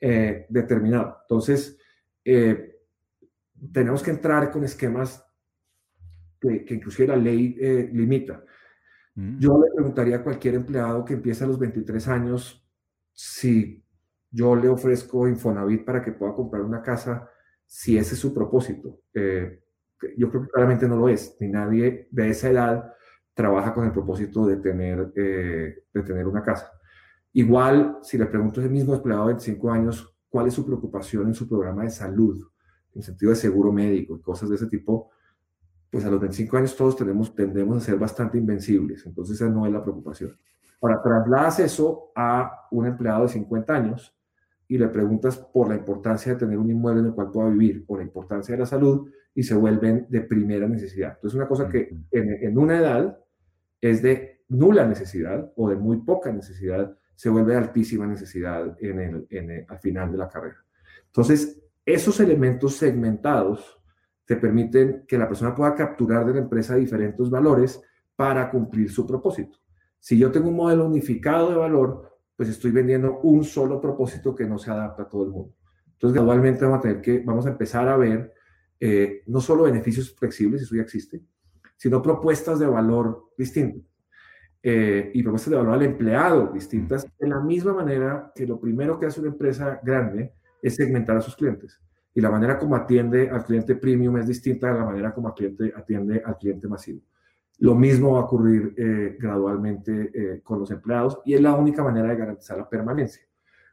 [0.00, 1.18] eh, determinado.
[1.22, 1.78] Entonces,
[2.24, 2.78] eh,
[3.72, 5.24] tenemos que entrar con esquemas
[6.40, 8.44] que, que inclusive la ley eh, limita.
[9.14, 9.38] Mm.
[9.38, 12.68] Yo le preguntaría a cualquier empleado que empieza a los 23 años
[13.12, 13.82] si
[14.30, 17.30] yo le ofrezco Infonavit para que pueda comprar una casa,
[17.66, 19.00] si ese es su propósito.
[19.12, 19.60] Eh,
[20.16, 22.92] yo creo que claramente no lo es, ni nadie de esa edad
[23.32, 26.70] trabaja con el propósito de tener, eh, de tener una casa.
[27.32, 31.26] Igual, si le pregunto a ese mismo empleado de 25 años, ¿cuál es su preocupación
[31.26, 32.46] en su programa de salud,
[32.94, 35.10] en sentido de seguro médico y cosas de ese tipo?
[35.90, 39.66] Pues a los 25 años todos tenemos, tendemos a ser bastante invencibles, entonces esa no
[39.66, 40.38] es la preocupación.
[40.80, 44.13] Ahora, trasladas eso a un empleado de 50 años
[44.74, 47.86] y le preguntas por la importancia de tener un inmueble en el cual pueda vivir,
[47.86, 51.12] por la importancia de la salud, y se vuelven de primera necesidad.
[51.14, 53.16] Entonces, una cosa que en, una edad
[53.80, 58.98] es de nula necesidad o de muy poca necesidad, se vuelve de altísima necesidad en
[58.98, 60.56] el, en al final de la carrera.
[61.06, 63.80] Entonces, esos elementos segmentados
[64.24, 67.80] te permiten que la persona pueda capturar de la empresa diferentes valores
[68.16, 69.56] para cumplir su propósito.
[70.00, 74.46] Si yo tengo un modelo unificado de valor, pues estoy vendiendo un solo propósito que
[74.46, 75.54] no se adapta a todo el mundo.
[75.92, 78.34] Entonces, gradualmente vamos a tener que, vamos a empezar a ver
[78.80, 81.22] eh, no solo beneficios flexibles, eso ya existe,
[81.76, 83.82] sino propuestas de valor distintas.
[84.66, 88.98] Eh, y propuestas de valor al empleado distintas, de la misma manera que lo primero
[88.98, 91.80] que hace una empresa grande es segmentar a sus clientes.
[92.14, 95.72] Y la manera como atiende al cliente premium es distinta a la manera como cliente
[95.76, 97.00] atiende al cliente masivo.
[97.64, 101.82] Lo mismo va a ocurrir eh, gradualmente eh, con los empleados y es la única
[101.82, 103.22] manera de garantizar la permanencia.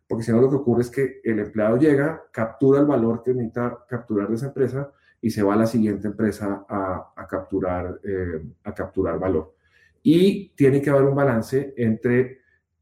[0.07, 3.33] Porque si no, lo que ocurre es que el empleado llega, captura el valor que
[3.33, 8.41] necesita capturar de esa empresa y se va a la siguiente empresa a, capturar, eh,
[8.63, 9.55] a capturar valor.
[10.01, 12.39] Y tiene que haber un balance entre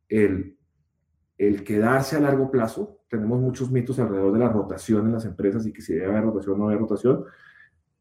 [0.08, 0.56] el,
[1.40, 3.00] el quedarse a largo plazo.
[3.10, 6.26] Tenemos muchos mitos alrededor de la rotación en las empresas y que si debe haber
[6.26, 7.26] rotación o no debe rotación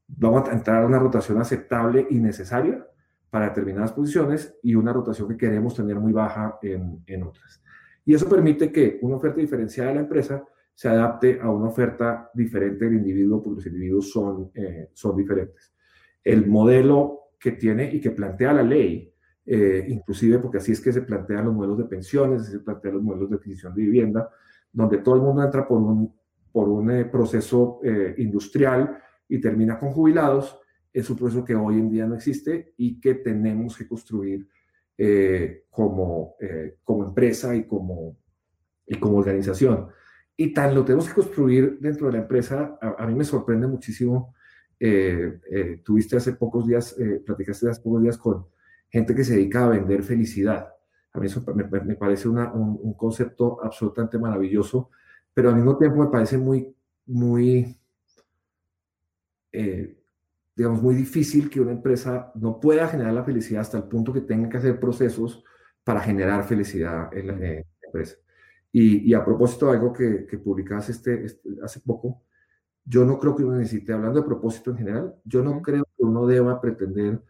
[0.09, 2.87] vamos a entrar a una rotación aceptable y necesaria
[3.31, 7.62] para determinadas posiciones y una rotación que queremos tener muy baja en, en otras.
[8.05, 10.45] Y eso permite que una oferta diferenciada de la empresa
[10.79, 15.75] se adapte a una oferta diferente del individuo, porque los individuos son, eh, son diferentes.
[16.23, 19.12] El modelo que tiene y que plantea la ley,
[19.45, 23.03] eh, inclusive porque así es que se plantean los modelos de pensiones, se plantean los
[23.03, 24.31] modelos de adquisición de vivienda,
[24.73, 26.14] donde todo el mundo entra por un,
[26.53, 27.81] por un eh, proceso
[28.17, 30.61] industrial y termina con jubilados,
[30.92, 34.48] es un proceso que hoy en día no existe y que tenemos que construir
[35.01, 38.16] eh, como, eh, como empresa y como,
[38.87, 39.88] y como organización.
[40.37, 44.35] Y tan lo tenemos que construir dentro de la empresa, a, mí me sorprende muchísimo.
[44.81, 48.46] Eh, tuviste hace pocos días, platicaste hace pocos días con
[48.88, 50.68] gente que se dedica a vender felicidad.
[51.12, 54.90] A mí eso me, parece un, concepto absolutamente maravilloso,
[55.35, 56.74] pero al mismo tiempo me parece muy,
[57.07, 57.77] muy
[60.59, 64.23] digamos, muy difícil que una empresa no pueda generar la felicidad hasta el punto que
[64.23, 65.44] tenga que hacer procesos
[65.85, 68.16] para generar felicidad en la, empresa.
[68.73, 72.25] Y, a propósito de algo que, que publicaste este, este, hace poco,
[72.85, 76.03] yo no creo que uno necesite, hablando de propósito en general, yo no creo que
[76.03, 77.23] uno deba pretender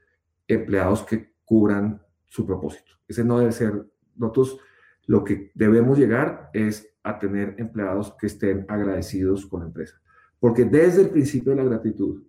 [0.47, 2.93] empleados que cubran su propósito.
[3.07, 3.85] Ese no debe ser,
[4.17, 4.59] nosotros
[5.07, 10.01] lo que debemos llegar es a tener empleados que estén agradecidos con la empresa.
[10.41, 12.23] Porque desde el principio de la gratitud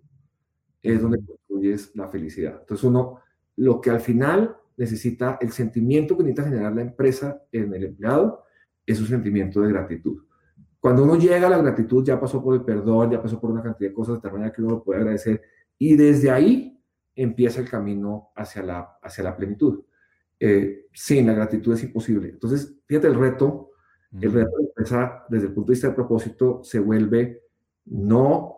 [0.82, 2.58] es donde construyes la felicidad.
[2.60, 3.20] Entonces uno,
[3.56, 8.44] lo que al final necesita, el sentimiento que necesita generar la empresa en el empleado
[8.86, 10.24] es un sentimiento de gratitud.
[10.78, 13.62] Cuando uno llega a la gratitud, ya pasó por el perdón, ya pasó por una
[13.62, 15.42] cantidad de cosas de tal manera que uno lo puede agradecer.
[15.76, 16.82] Y desde ahí
[17.14, 19.84] empieza el camino hacia la, hacia la plenitud.
[20.38, 22.30] Eh, sin la gratitud es imposible.
[22.30, 23.72] Entonces, fíjate el reto,
[24.12, 27.42] el reto de la empresa desde el punto de vista del propósito se vuelve
[27.84, 28.56] no,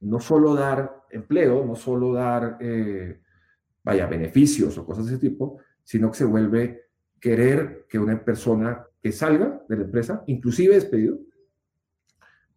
[0.00, 3.20] no solo dar empleo, no solo dar, eh,
[3.82, 6.88] vaya, beneficios o cosas de ese tipo, sino que se vuelve
[7.20, 11.18] querer que una persona que salga de la empresa, inclusive despedido,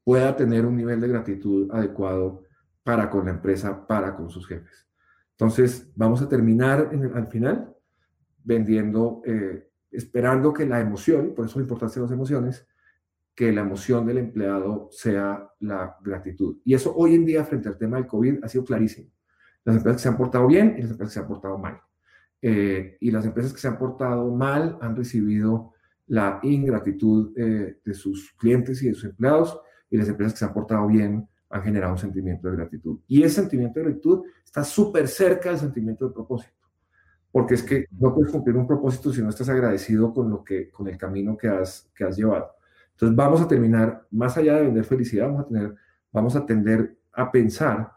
[0.04, 2.44] pueda tener un nivel de gratitud adecuado
[2.84, 4.88] para con la empresa, para con sus jefes.
[5.32, 7.74] Entonces, vamos a terminar al final
[8.44, 12.68] vendiendo, eh, esperando que la emoción, por eso la importancia las emociones,
[13.36, 16.58] que la emoción del empleado sea la gratitud.
[16.64, 19.10] Y eso hoy en día, frente al tema del COVID, ha sido clarísimo.
[19.64, 21.80] Las empresas que se han portado bien y las empresas que se han portado mal.
[22.42, 25.74] Eh, y las empresas que se han portado mal han recibido
[26.08, 29.60] la ingratitud eh, de sus clientes y de sus empleados,
[29.90, 33.00] y las empresas que se han portado bien han generado un sentimiento de gratitud.
[33.08, 36.68] Y ese sentimiento de gratitud está súper cerca del sentimiento de propósito,
[37.32, 40.70] porque es que no puedes cumplir un propósito si no estás agradecido con, lo que,
[40.70, 42.52] con el camino que has, que has llevado.
[43.04, 45.76] Entonces vamos a terminar, más allá de vender felicidad, vamos a, tener,
[46.10, 47.92] vamos a tender a pensar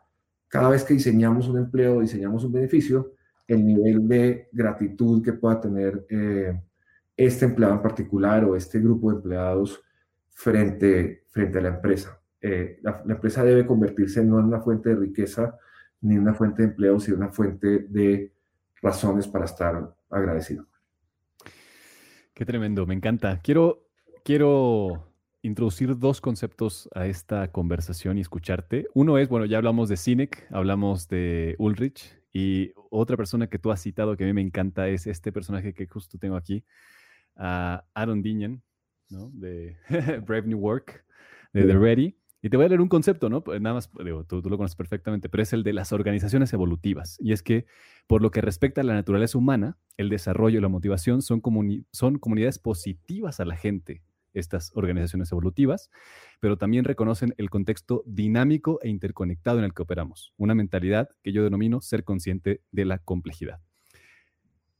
[0.48, 3.12] cada vez que diseñamos un empleo, diseñamos un beneficio,
[3.46, 6.60] el nivel de gratitud que pueda tener eh,
[7.16, 9.80] este empleado en particular o este grupo de empleados
[10.30, 12.20] frente, frente a la empresa.
[12.40, 15.56] eh, la, empresa debe convertirse no en una fuente de riqueza
[16.00, 18.32] ni una fuente de empleo, sino una fuente de
[18.82, 20.66] razones para estar agradecido.
[22.34, 23.40] Qué tremendo, me encanta.
[23.40, 23.85] Quiero,
[24.26, 28.88] quiero introducir dos conceptos a esta conversación y escucharte.
[28.92, 33.70] Uno es, bueno, ya hablamos de Sinek, hablamos de Ulrich y otra persona que tú
[33.70, 36.64] has citado que a mí me encanta es este personaje que justo tengo aquí,
[37.36, 38.64] Aaron Dinian,
[39.10, 39.30] ¿no?
[39.32, 39.76] de
[40.26, 41.04] Brave New Work,
[41.52, 42.18] de The Ready.
[42.42, 43.42] Y te voy a leer un concepto, ¿no?
[43.44, 47.16] Pues nada más, digo, tú, lo conoces perfectamente, pero es el de las organizaciones evolutivas.
[47.20, 47.66] Y es que,
[48.08, 51.42] por lo que respecta a la naturaleza humana, el desarrollo y la motivación son,
[51.92, 54.02] son comunidades positivas a la gente,
[54.38, 55.90] estas organizaciones evolutivas,
[56.40, 61.32] pero también reconocen el contexto dinámico e interconectado en el que operamos, una mentalidad que
[61.32, 63.60] yo denomino ser consciente de la complejidad.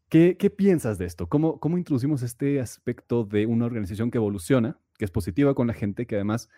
[0.08, 1.28] ¿Qué, piensas de esto?
[1.28, 5.74] ¿Cómo, ¿Cómo introducimos este aspecto de una organización que evoluciona, que es positiva con la
[5.74, 6.48] gente, que además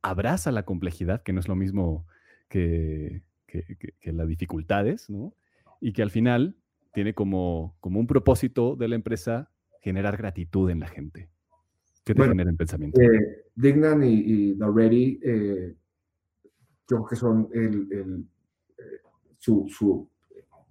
[0.00, 2.06] abraza la complejidad, que no es lo mismo
[2.48, 5.34] que, que, las dificultades, ¿no?
[5.80, 6.56] Y que al final
[6.94, 9.50] tiene como, como un propósito de la empresa
[9.82, 11.28] generar gratitud en la gente.
[12.06, 13.00] ¿Qué te genera en pensamiento?
[13.00, 15.74] Eh, Dignan y, y The Ready, eh,
[16.88, 18.24] yo creo que son el, el
[18.78, 19.00] eh,
[19.38, 20.08] su, su,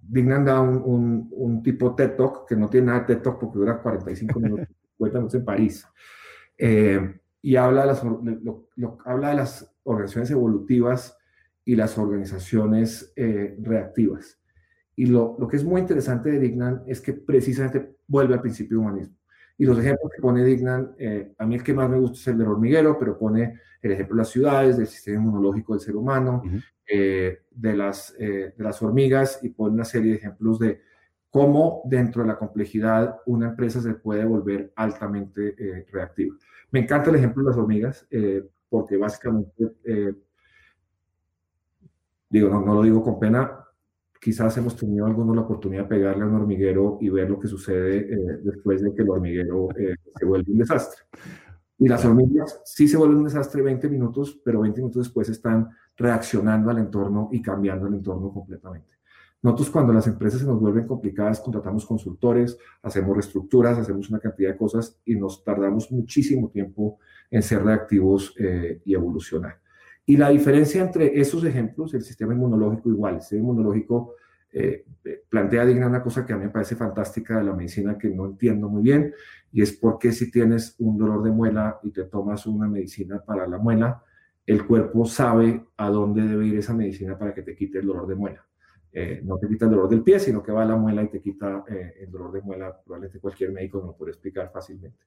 [0.00, 3.58] Dignan da un, un, tipo TED Talk, que no tiene nada de TED Talk porque
[3.58, 4.66] dura 45 minutos,
[4.96, 5.86] cuéntanos en París.
[6.56, 11.18] Eh, y habla de, las, lo, habla de las organizaciones evolutivas
[11.66, 14.40] y las organizaciones eh, reactivas.
[14.94, 18.78] Y lo, lo, que es muy interesante de Dignan es que precisamente vuelve al principio
[18.78, 19.16] de humanismo.
[19.58, 22.26] Y los ejemplos que pone Dignan, eh, a mí el que más me gusta es
[22.28, 25.96] el del hormiguero, pero pone el ejemplo de las ciudades, del sistema inmunológico del ser
[25.96, 26.42] humano,
[26.86, 30.80] eh, de, las, de las hormigas, y pone una serie de ejemplos de
[31.30, 36.36] cómo dentro de la complejidad una empresa se puede volver altamente reactiva.
[36.70, 40.14] Me encanta el ejemplo de las hormigas, eh, porque básicamente, eh,
[42.28, 43.65] digo, no, no, lo digo con pena,
[44.20, 47.48] quizás hemos tenido algunos la oportunidad de pegarle a un hormiguero y ver lo que
[47.48, 49.68] sucede eh, después de que el hormiguero
[50.18, 51.04] se vuelve un desastre.
[51.78, 55.68] Y las hormigas sí se vuelven un desastre 20 minutos, pero 20 minutos después están
[55.96, 58.96] reaccionando al entorno y cambiando el entorno completamente.
[59.42, 64.50] Nosotros cuando las empresas se nos vuelven complicadas, contratamos consultores, hacemos reestructuras, hacemos una cantidad
[64.50, 66.98] de cosas y nos tardamos muchísimo tiempo
[67.30, 69.60] en ser reactivos eh, y evolucionar.
[70.06, 74.14] Y la diferencia entre esos ejemplos, el sistema inmunológico igual, el sistema inmunológico
[74.52, 74.84] eh,
[75.28, 78.26] plantea digna una cosa que a mí me parece fantástica de la medicina que no
[78.26, 79.12] entiendo muy bien,
[79.52, 83.46] y es porque si tienes un dolor de muela y te tomas una medicina para
[83.46, 84.02] la muela,
[84.46, 88.06] el cuerpo sabe a dónde debe ir esa medicina para que te quite el dolor
[88.06, 88.46] de muela.
[88.92, 91.08] Eh, no te quita el dolor del pie, sino que va a la muela y
[91.08, 92.80] te quita eh, el dolor de muela.
[92.82, 95.04] Probablemente cualquier médico no lo puede explicar fácilmente.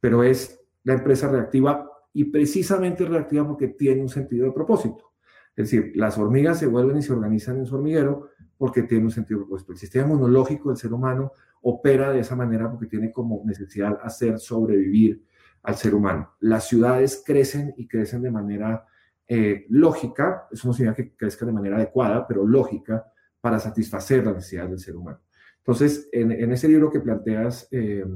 [0.00, 5.12] Pero es la empresa reactiva y precisamente reactiva porque tiene un sentido de propósito.
[5.54, 9.10] Es decir, las hormigas se vuelven y se organizan en su hormiguero porque tiene un
[9.10, 9.72] sentido de propósito.
[9.72, 14.38] El sistema inmunológico del ser humano opera de esa manera porque tiene como necesidad hacer
[14.38, 15.26] sobrevivir
[15.62, 16.32] al ser humano.
[16.40, 18.86] Las ciudades crecen y crecen de manera
[19.28, 23.04] eh, lógica, eso no significa que crezcan de manera adecuada, pero lógica,
[23.42, 25.20] para satisfacer las necesidades del ser humano.
[25.58, 28.06] Entonces, en, ese libro que planteas, eh,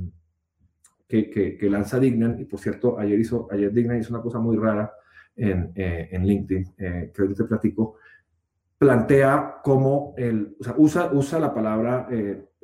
[1.10, 4.56] que, que, lanza Dignan, y por cierto, ayer, hizo, ayer Dignan hizo una cosa muy
[4.56, 4.92] rara
[5.34, 7.96] en, eh, en LinkedIn, eh, que hoy te platico,
[8.78, 12.08] plantea cómo, el, o sea, usa, usa la palabra,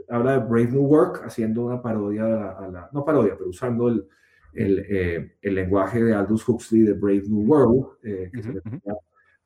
[0.09, 4.07] habla de Brave New Work, haciendo una parodia, a la, no parodia, pero usando el,
[4.55, 8.53] el, el, lenguaje de Aldous Huxley de Brave New World, que se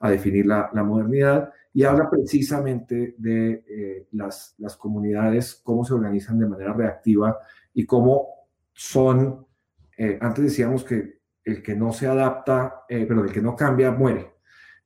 [0.00, 5.94] a definir la, la modernidad, y habla precisamente de eh, las, las, comunidades, cómo se
[5.94, 7.38] organizan de manera reactiva
[7.72, 8.39] y cómo
[8.80, 9.46] son,
[9.96, 13.90] eh, antes decíamos que el que no se adapta, eh, pero el que no cambia
[13.90, 14.34] muere.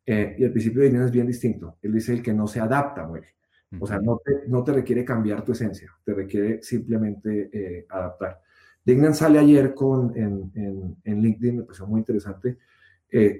[0.06, 1.78] y el principio de Dignan es bien distinto.
[1.80, 3.36] Él dice el que no se adapta muere.
[3.80, 8.40] O sea, no te, no te requiere cambiar tu esencia, te requiere simplemente adaptar.
[8.84, 12.58] Dignan sale ayer con, en, en, en LinkedIn, me pareció muy interesante,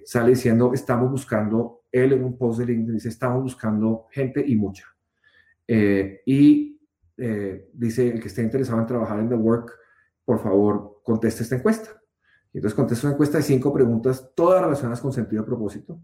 [0.05, 4.57] sale diciendo, estamos buscando él en un post de LinkedIn dice, estamos buscando gente y
[4.57, 4.85] mucha.
[5.69, 6.81] Eh, y
[7.17, 9.73] eh, dice, el que esté interesado en trabajar en The Work,
[10.25, 11.91] por favor, conteste esta encuesta.
[12.53, 16.01] Y entonces contesta una encuesta de cinco preguntas, todas relacionadas con sentido de propósito.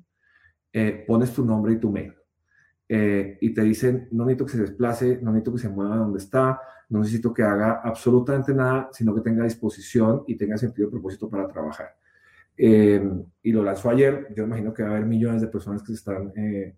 [0.72, 2.14] Eh, pones tu nombre y tu mail.
[2.88, 6.60] y te dicen, no necesito que se desplace, no necesito que se mueva donde está,
[6.88, 11.30] no necesito que haga absolutamente nada, sino que tenga disposición y tenga sentido de propósito
[11.30, 11.94] para trabajar.
[12.56, 14.28] Em, y lo lanzó ayer.
[14.36, 16.74] Yo imagino que va a haber millones de personas que se están eh,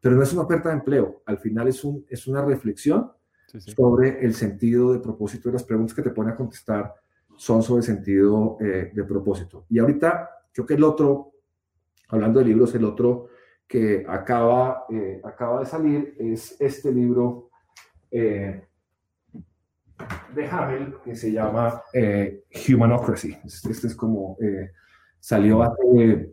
[0.00, 1.22] pero no es una oferta de empleo.
[1.24, 3.12] Al final es, un, es una reflexión
[3.58, 6.94] sobre el sentido de propósito de las preguntas que te pone a contestar
[7.36, 9.66] son sobre sentido eh, de propósito.
[9.68, 11.32] Y ahorita, creo que el otro
[12.08, 13.28] hablando de libros, el otro
[13.66, 17.50] que acaba, eh, acaba de salir es este libro
[18.10, 18.64] eh,
[20.34, 21.82] de Hamel que se llama
[22.68, 23.36] Humanocracy.
[23.44, 24.36] Este, este, es como,
[25.18, 26.32] salió hace,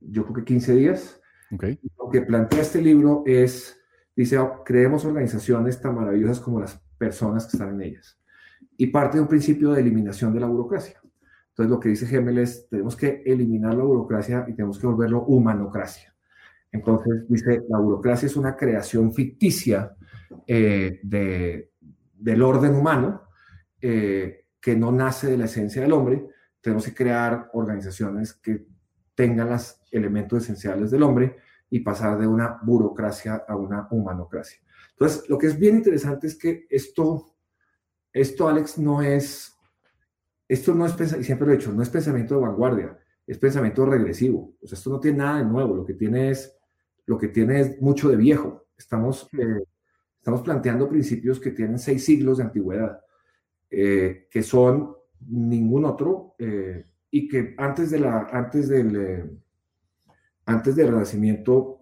[0.00, 1.20] yo creo que 15 días.
[1.52, 1.78] Okay.
[1.98, 3.80] Lo que plantea este libro es,
[4.16, 8.18] dice, oh, creemos organizaciones tan maravillosas como las personas que están en ellas.
[8.76, 11.00] Y parte de un principio de eliminación de la burocracia.
[11.48, 15.24] Entonces lo que dice Gemel es, tenemos que eliminar la burocracia y tenemos que volverlo
[15.24, 16.14] humanocracia.
[16.72, 19.94] Entonces dice, la burocracia es una creación ficticia
[20.46, 21.70] eh, de,
[22.14, 23.22] del orden humano
[23.80, 26.26] eh, que no nace de la esencia del hombre.
[26.60, 28.66] Tenemos que crear organizaciones que
[29.14, 31.36] tengan los elementos esenciales del hombre
[31.74, 34.60] y pasar de una burocracia a una humanocracia.
[34.92, 37.34] Entonces, lo que es bien interesante es que esto,
[38.12, 39.54] esto Alex, no es
[40.48, 42.96] esto no es, y siempre lo he dicho, no es pensamiento de vanguardia,
[43.26, 44.54] es pensamiento regresivo.
[44.62, 46.56] O sea, esto no tiene nada de nuevo, lo que tiene es,
[47.06, 48.66] lo que tiene es mucho de viejo.
[48.76, 49.64] Estamos, eh,
[50.16, 53.00] estamos planteando principios que tienen seis siglos de antigüedad,
[53.68, 54.94] eh, que son
[55.26, 59.42] ningún otro, eh, y que antes, de la, antes, del,
[60.46, 61.80] antes del Renacimiento,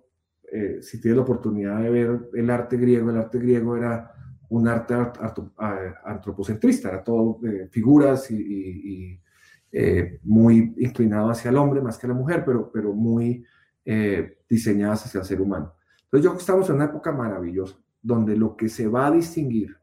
[0.83, 4.13] si tienes la oportunidad de ver el arte griego, el arte griego era
[4.53, 4.95] un arte
[6.05, 9.19] antropocentrista, era todo eh, figuras y,
[9.75, 13.47] eh, muy inclinado hacia el hombre más que la mujer, pero, pero muy
[13.87, 15.75] eh, diseñadas hacia el ser humano.
[16.05, 19.11] Entonces yo creo que estamos en una época maravillosa, donde lo que se va a
[19.11, 19.79] distinguir,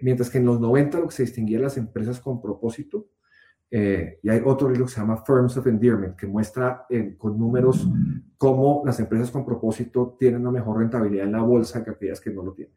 [0.00, 3.10] mientras que en los 90 lo que se distinguía las empresas con propósito,
[3.70, 6.86] y hay otro libro que se llama Firms of Endearment, que muestra
[7.18, 7.86] con números
[8.38, 12.30] cómo las empresas con propósito tienen una mejor rentabilidad en la bolsa que aquellas que
[12.30, 12.74] no lo tienen.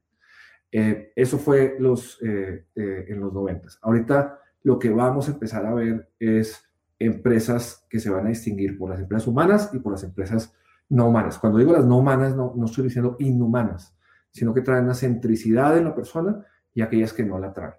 [0.71, 3.67] Eh, eso fue los, eh, eh, en los 90.
[3.81, 6.63] Ahorita lo que vamos a empezar a ver es
[6.97, 10.53] empresas que se van a distinguir por las empresas humanas y por las empresas
[10.89, 11.37] no humanas.
[11.39, 13.97] Cuando digo las no humanas, no, no estoy diciendo inhumanas,
[14.31, 17.73] sino que traen una centricidad en la persona y aquellas que no la traen.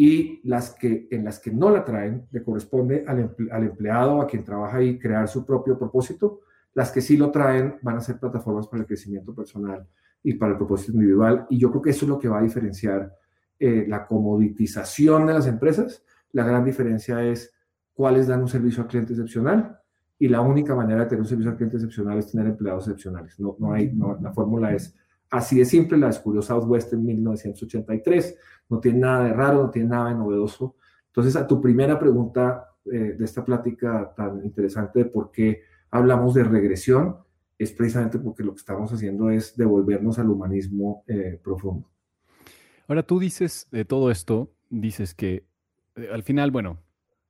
[0.00, 4.28] Y las que, en las que no la traen, le corresponde al, al empleado, a
[4.28, 6.42] quien trabaja ahí, crear su propio propósito.
[6.72, 9.84] Las que sí lo traen van a ser plataformas para el crecimiento personal
[10.22, 11.48] y para el propósito individual.
[11.50, 13.12] Y yo creo que eso es lo que va a diferenciar
[13.58, 16.04] eh, la comoditización de las empresas.
[16.30, 17.52] La gran diferencia es
[17.92, 19.80] cuáles dan un servicio al cliente excepcional
[20.16, 23.40] y la única manera de tener un servicio al cliente excepcional es tener empleados excepcionales.
[23.40, 24.94] No, no hay, la fórmula es
[25.30, 28.36] así de simple, la descubrió Southwest en 1983,
[28.68, 30.76] no tiene nada de raro, no tiene nada de novedoso.
[31.06, 36.34] Entonces, a tu primera pregunta eh, de esta plática tan interesante de por qué hablamos
[36.34, 37.16] de regresión,
[37.58, 41.90] es precisamente porque lo que estamos haciendo es devolvernos al humanismo eh, profundo.
[42.86, 45.44] Ahora tú dices de todo esto, dices que
[45.96, 46.78] eh, al final, bueno,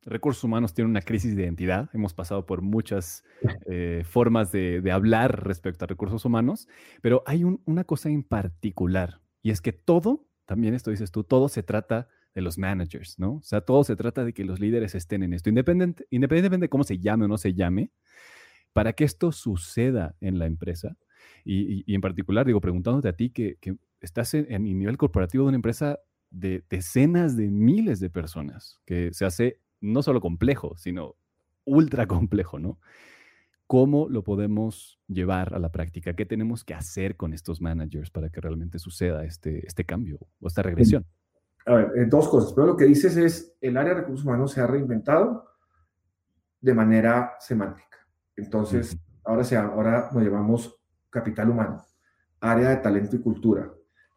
[0.02, 1.90] recursos humanos tienen una crisis de identidad.
[1.92, 3.24] Hemos pasado por muchas
[3.66, 6.68] eh, formas de, hablar respecto a recursos humanos,
[7.02, 11.48] pero hay una cosa en particular y es que todo, también esto dices tú, todo
[11.48, 13.36] se trata de los managers, ¿no?
[13.36, 16.84] O sea, todo se trata de que los líderes estén en esto, independientemente de cómo
[16.84, 17.90] se llame o no se llame
[18.72, 20.96] para que esto suceda en la empresa,
[21.44, 23.58] y, en particular, digo, preguntándote a ti que,
[24.00, 25.98] estás en, el nivel corporativo de una empresa
[26.30, 31.16] de decenas de miles de personas, que se hace no solo complejo, sino
[31.64, 32.78] ultra complejo, ¿no?
[33.66, 36.14] ¿Cómo lo podemos llevar a la práctica?
[36.14, 40.48] ¿Qué tenemos que hacer con estos managers para que realmente suceda este, este cambio o
[40.48, 41.04] esta regresión?
[41.66, 42.54] A ver, eh, dos cosas.
[42.54, 45.44] Pero lo que dices es, el área de recursos humanos se ha reinventado
[46.60, 47.98] de manera semántica.
[48.36, 51.84] Entonces, ahora, se, ahora nos llamamos capital humano,
[52.40, 53.70] área de talento y cultura,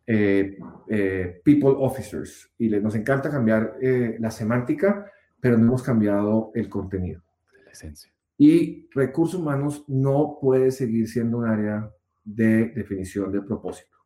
[0.05, 0.57] eh,
[0.87, 5.05] eh, people officers, y nos encanta cambiar eh, la semántica,
[5.41, 7.21] pero no hemos cambiado el contenido.
[7.65, 8.13] La esencia.
[8.37, 11.91] Y recursos humanos no puede seguir siendo un área
[12.23, 13.97] de definición de propósito,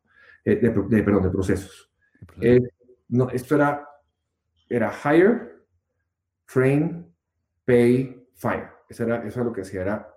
[0.44, 1.92] de, perdón, de procesos.
[3.08, 3.86] no, esto era,
[4.68, 5.64] era hire,
[6.46, 7.06] train,
[7.64, 8.70] pay, fire.
[8.88, 10.14] Eso era, eso lo que hacía, era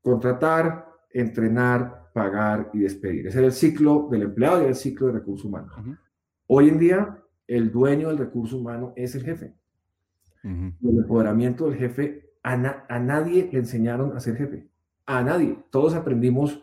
[0.00, 3.26] contratar, entrenar, pagar y despedir.
[3.26, 5.72] Ese era el ciclo del empleado y el ciclo de recursos humanos.
[6.46, 9.54] Hoy en día, el dueño del recurso humano es el jefe.
[10.42, 14.68] El empoderamiento del jefe, a, a, nadie le enseñaron a ser jefe.
[15.06, 15.58] A nadie.
[15.70, 16.62] Todos aprendimos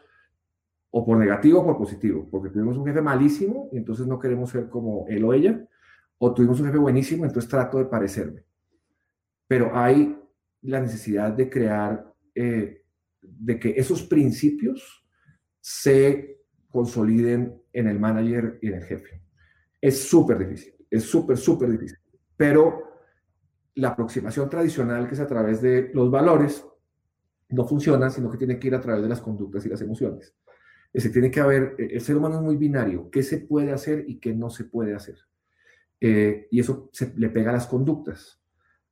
[0.92, 4.50] o por negativo o por positivo, porque tuvimos un jefe malísimo y entonces no queremos
[4.50, 5.68] ser como él o ella,
[6.18, 8.44] o tuvimos un jefe buenísimo, entonces trato de parecerme.
[9.48, 10.18] Pero hay
[10.62, 12.82] la necesidad de crear, eh,
[13.22, 15.06] de que esos principios
[15.60, 19.22] se consoliden en el manager y en el jefe.
[19.82, 21.98] Es súper difícil, es súper, súper difícil.
[22.38, 22.95] Pero
[23.76, 26.66] la aproximación tradicional, que es a través de los valores,
[27.50, 30.36] no funciona, sino que tiene que ir a través de las conductas y las emociones.
[30.92, 34.18] Ese tiene que haber, el ser humano es muy binario, qué se puede hacer y
[34.20, 35.18] qué no se puede hacer.
[36.00, 38.42] Eh, y eso se, le pega a las conductas.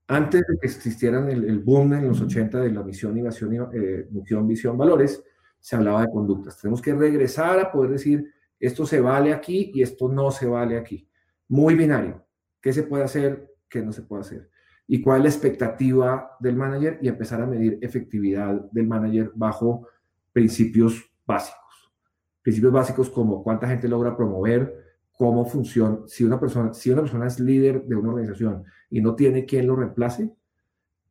[0.08, 4.48] Antes de que existieran el, boom en los 80 de la misión, innovación, eh, misión,
[4.48, 5.24] visión, valores,
[5.60, 6.60] se hablaba de conductas.
[6.60, 10.78] Tenemos que regresar a poder decir, esto se vale aquí y esto no se vale
[10.78, 11.08] aquí.
[11.48, 12.26] Muy binario.
[12.62, 13.50] ¿Qué se puede hacer?
[13.70, 14.50] ¿Qué no se puede hacer?
[14.88, 17.00] ¿Y cuál es la expectativa del manager?
[17.02, 19.88] Y empezar a medir efectividad del manager bajo
[20.32, 21.94] principios básicos.
[22.42, 27.28] Principios básicos como cuánta gente logra promover, cómo funciona, si una persona, si una persona
[27.28, 30.30] es líder de una organización y no tiene quien lo reemplace,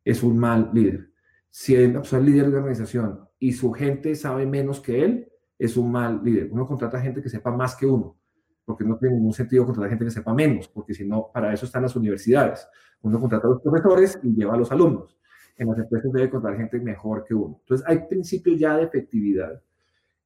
[0.05, 1.11] es un mal líder.
[1.49, 5.29] Si una persona es líder de una organización y su gente sabe menos que él,
[5.59, 6.49] es un mal líder.
[6.51, 8.17] Uno contrata gente que sepa más que uno,
[8.65, 11.67] porque no tiene ningún sentido contratar gente que sepa menos, porque si no, para eso
[11.67, 12.67] están las universidades.
[13.03, 15.19] Uno contrata a los profesores y lleva a los alumnos.
[15.57, 17.59] En las empresas debe contratar gente mejor que uno.
[17.61, 19.61] Entonces, hay principios ya de efectividad.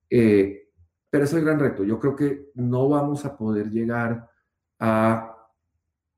[0.09, 0.68] Eh,
[1.09, 1.84] pero es el gran reto.
[1.84, 4.28] Yo creo que no vamos a poder llegar
[4.78, 5.37] a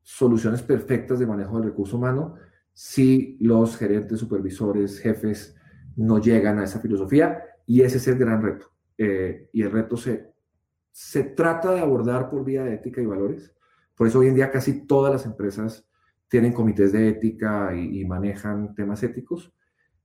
[0.03, 2.35] soluciones perfectas de manejo del recurso humano
[2.73, 5.57] si los gerentes, supervisores, jefes
[5.97, 8.71] no llegan a esa filosofía y ese es el gran reto.
[8.97, 10.33] Eh, y el reto se,
[10.99, 13.55] se trata de abordar por vía de ética y valores.
[13.95, 15.89] Por eso hoy en día casi todas las empresas
[16.27, 19.55] tienen comités de ética y, manejan temas éticos,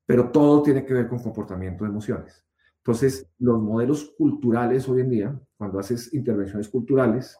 [0.05, 2.45] pero todo tiene que ver con comportamiento de emociones.
[2.77, 7.39] Entonces, los modelos culturales hoy en día, cuando haces intervenciones culturales,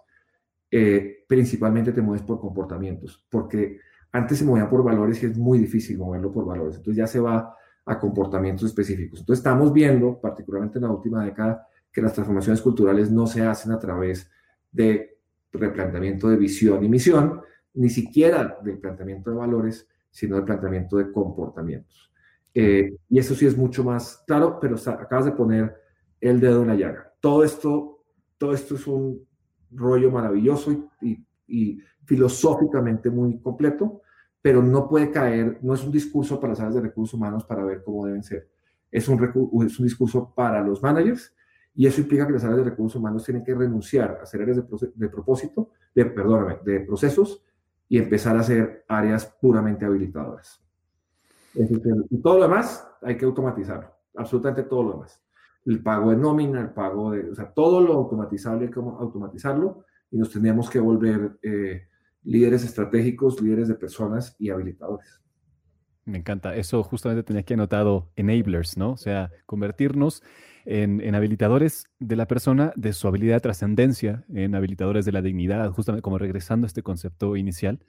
[0.71, 3.77] eh, principalmente te mueves por comportamientos, porque
[4.11, 6.77] antes se movía por valores y es muy difícil moverlo por valores.
[6.77, 9.19] Entonces ya se va a comportamientos específicos.
[9.19, 13.71] Entonces estamos viendo, particularmente en la última década, que las transformaciones culturales no se hacen
[13.71, 14.29] a través
[14.71, 15.19] de
[15.51, 17.41] replanteamiento de visión y misión,
[17.75, 22.11] ni siquiera del planteamiento de valores, sino del planteamiento de comportamientos.
[22.53, 25.75] Eh, y eso sí es mucho más claro, pero acabas de poner
[26.19, 27.13] el dedo en la llaga.
[27.19, 28.03] Todo esto,
[28.37, 29.25] todo esto es un
[29.71, 31.23] rollo maravilloso y,
[32.05, 34.01] filosóficamente muy completo,
[34.41, 37.63] pero no puede caer, no es un discurso para las áreas de recursos humanos para
[37.63, 38.49] ver cómo deben ser.
[38.91, 39.23] Es un,
[39.65, 41.33] es un discurso para los managers
[41.75, 44.57] y eso implica que las áreas de recursos humanos tienen que renunciar a ser áreas
[44.57, 47.43] de, de propósito, de, perdóname, de procesos
[47.89, 50.63] y empezar a ser áreas puramente habilitadoras.
[51.55, 55.21] Y todo lo demás hay que automatizarlo, absolutamente todo lo demás.
[55.65, 59.85] El pago de nómina, el pago de, o sea, todo lo automatizable hay que automatizarlo
[60.11, 61.87] y nos tenemos que volver eh,
[62.23, 65.22] líderes estratégicos, líderes de personas y habilitadores.
[66.05, 66.55] Me encanta.
[66.55, 68.91] Eso justamente tenía que anotado enablers, ¿no?
[68.91, 70.21] O sea, convertirnos
[70.65, 75.21] en, en, habilitadores de la persona, de su habilidad de trascendencia, en habilitadores de la
[75.21, 77.79] dignidad, justamente como regresando a este concepto inicial,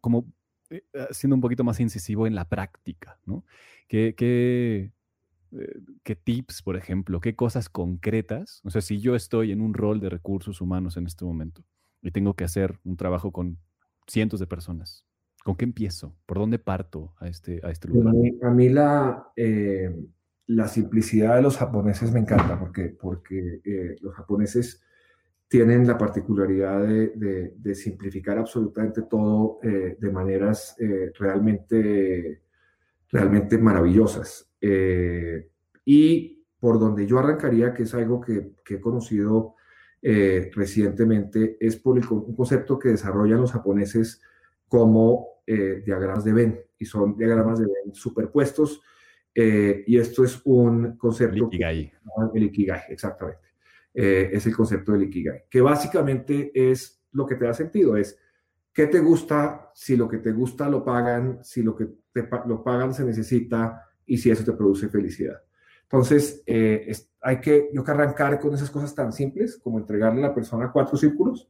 [0.00, 0.26] como
[0.70, 3.44] eh, ah, siendo un poquito más incisivo en la práctica, ¿no?
[3.88, 4.90] ¿Qué, qué,
[5.52, 8.60] eh, qué tips, por ejemplo, qué cosas concretas?
[8.64, 11.62] O sea, si yo estoy en un rol de recursos humanos en este momento
[12.02, 13.58] y tengo que hacer un trabajo con
[14.08, 15.04] cientos de personas,
[15.46, 16.12] ¿con qué empiezo?
[16.26, 18.12] ¿Por dónde parto a este, a este lugar?
[18.42, 19.94] A mí, la, eh,
[20.48, 23.60] la simplicidad de los japoneses me encanta porque, porque
[24.00, 24.82] los japoneses
[25.48, 32.42] tienen la particularidad de, simplificar absolutamente todo eh, de maneras eh, realmente,
[33.12, 34.50] realmente maravillosas.
[34.60, 35.48] Eh,
[35.84, 39.54] y por donde yo arrancaría, que es algo que, he conocido
[40.02, 44.20] recientemente, es por un concepto que desarrollan los japoneses
[44.68, 48.82] como diagramas de Venn, y son diagramas de Venn superpuestos.
[49.34, 51.36] y esto es un concepto...
[51.36, 51.92] El Ikigai.
[52.34, 53.46] El Ikigai, exactamente.
[53.98, 58.18] Eh, es el concepto del Ikigai, que básicamente es lo que te da sentido, es
[58.70, 62.62] qué te gusta, si lo que te gusta lo pagan, si lo que te lo
[62.62, 65.40] pagan se necesita y si eso te produce felicidad.
[65.84, 70.28] Entonces, eh, hay que, yo que arrancar con esas cosas tan simples como entregarle a
[70.28, 71.48] la persona cuatro círculos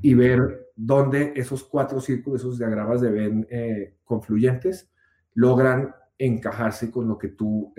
[0.00, 4.90] y ver dónde esos cuatro círculos, esos diagramas de Venn eh, confluyentes,
[5.34, 7.74] logran encajarse con lo que tú,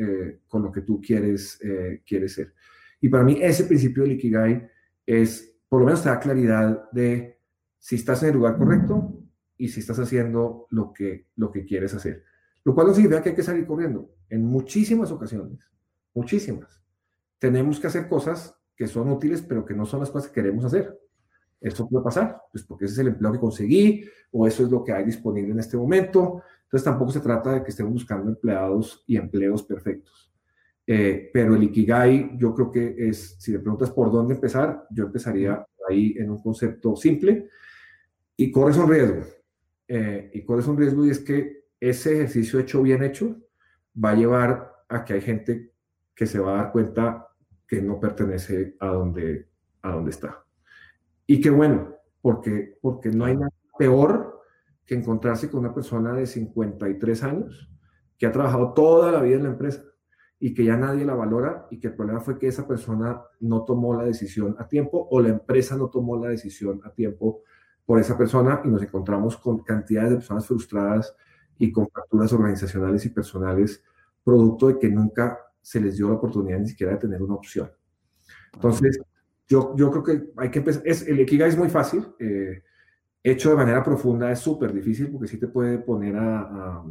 [0.48, 1.58] con lo que tú quieres,
[2.06, 2.54] quieres ser.
[3.00, 4.68] Y para mí ese principio del Ikigai
[5.06, 7.40] es, por lo menos te da claridad de
[7.78, 9.24] si estás en el lugar correcto
[9.58, 12.24] y si estás haciendo lo que, lo que quieres hacer.
[12.64, 14.16] Lo cual no significa que hay que salir corriendo.
[14.30, 15.60] En muchísimas ocasiones,
[16.14, 16.82] muchísimas,
[17.38, 20.66] tenemos que hacer cosas que son útiles, pero que no son las cosas que queremos
[20.66, 21.00] hacer.
[21.62, 24.84] Esto puede pasar, pues porque ese es el empleo que conseguí o eso es lo
[24.84, 26.44] que hay disponible en este momento.
[26.64, 30.32] Entonces tampoco se trata de que estemos buscando empleados y empleos perfectos.
[30.88, 35.06] Eh, pero el Ikigai, yo creo que es, si me preguntas por dónde empezar, yo
[35.06, 37.50] empezaría ahí en un concepto simple
[38.38, 39.24] y corres un riesgo.
[39.88, 43.38] Eh, y corres un riesgo y es que ese ejercicio hecho bien hecho
[44.04, 45.72] va a llevar a que hay gente
[46.14, 47.28] que se va a dar cuenta
[47.68, 49.48] que no pertenece a donde,
[49.82, 50.45] a donde está.
[51.28, 54.42] Y qué bueno, porque, porque no hay nada peor
[54.86, 57.70] que encontrarse con una persona de 53 años
[58.18, 59.84] que ha trabajado toda la vida en la empresa
[60.40, 63.64] y que ya nadie la valora y que el problema fue que esa persona no
[63.64, 67.42] tomó la decisión a tiempo o la empresa no tomó la decisión a tiempo
[67.86, 71.16] por esa persona y nos encontramos con cantidades de personas frustradas
[71.58, 73.84] y con facturas organizacionales y personales
[74.24, 77.72] producto de que nunca se les dio la oportunidad ni siquiera de tener una opción.
[78.54, 79.00] Entonces,
[79.48, 82.64] yo, yo creo que hay que empezar, es, el Ikigai es muy fácil, eh,
[83.24, 86.84] hecho de manera profunda es súper difícil porque sí te puede poner a,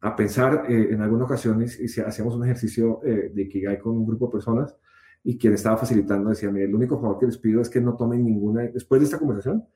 [0.00, 3.96] a, pensar eh, en algunas ocasiones, y si hacíamos un ejercicio eh, de Ikigai con
[3.96, 4.76] un grupo de personas
[5.22, 7.96] y quien estaba facilitando decía, mire, el único favor que les pido es que no
[7.96, 9.66] tomen ninguna, después de esta conversación,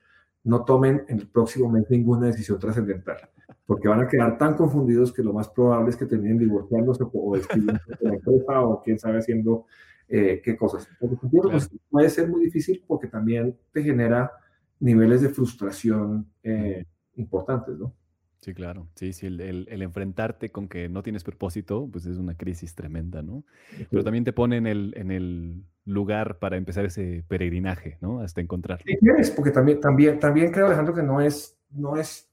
[0.43, 3.17] no tomen en el próximo mes ninguna decisión trascendental,
[3.65, 7.35] porque van a quedar tan confundidos que lo más probable es que terminen divorciándose o
[7.35, 9.65] despidiéndose de la empresa o quién sabe haciendo
[10.07, 10.87] eh, qué cosas.
[10.99, 14.31] Pues, puede ser muy difícil porque también te genera
[14.79, 16.85] niveles de frustración eh,
[17.15, 17.93] importantes, ¿no?
[18.41, 18.87] Sí, claro.
[18.93, 23.23] Sí, sí, el, el, enfrentarte con que no tienes propósito, pues es una crisis tremenda,
[23.23, 23.43] ¿no?
[23.89, 28.21] Pero también te pone en el, en el lugar para empezar ese peregrinaje, ¿no?
[28.21, 28.83] Hasta encontrar.
[28.85, 32.29] Sí, quieres, porque también, también, también creo, Alejandro, que no es, no es,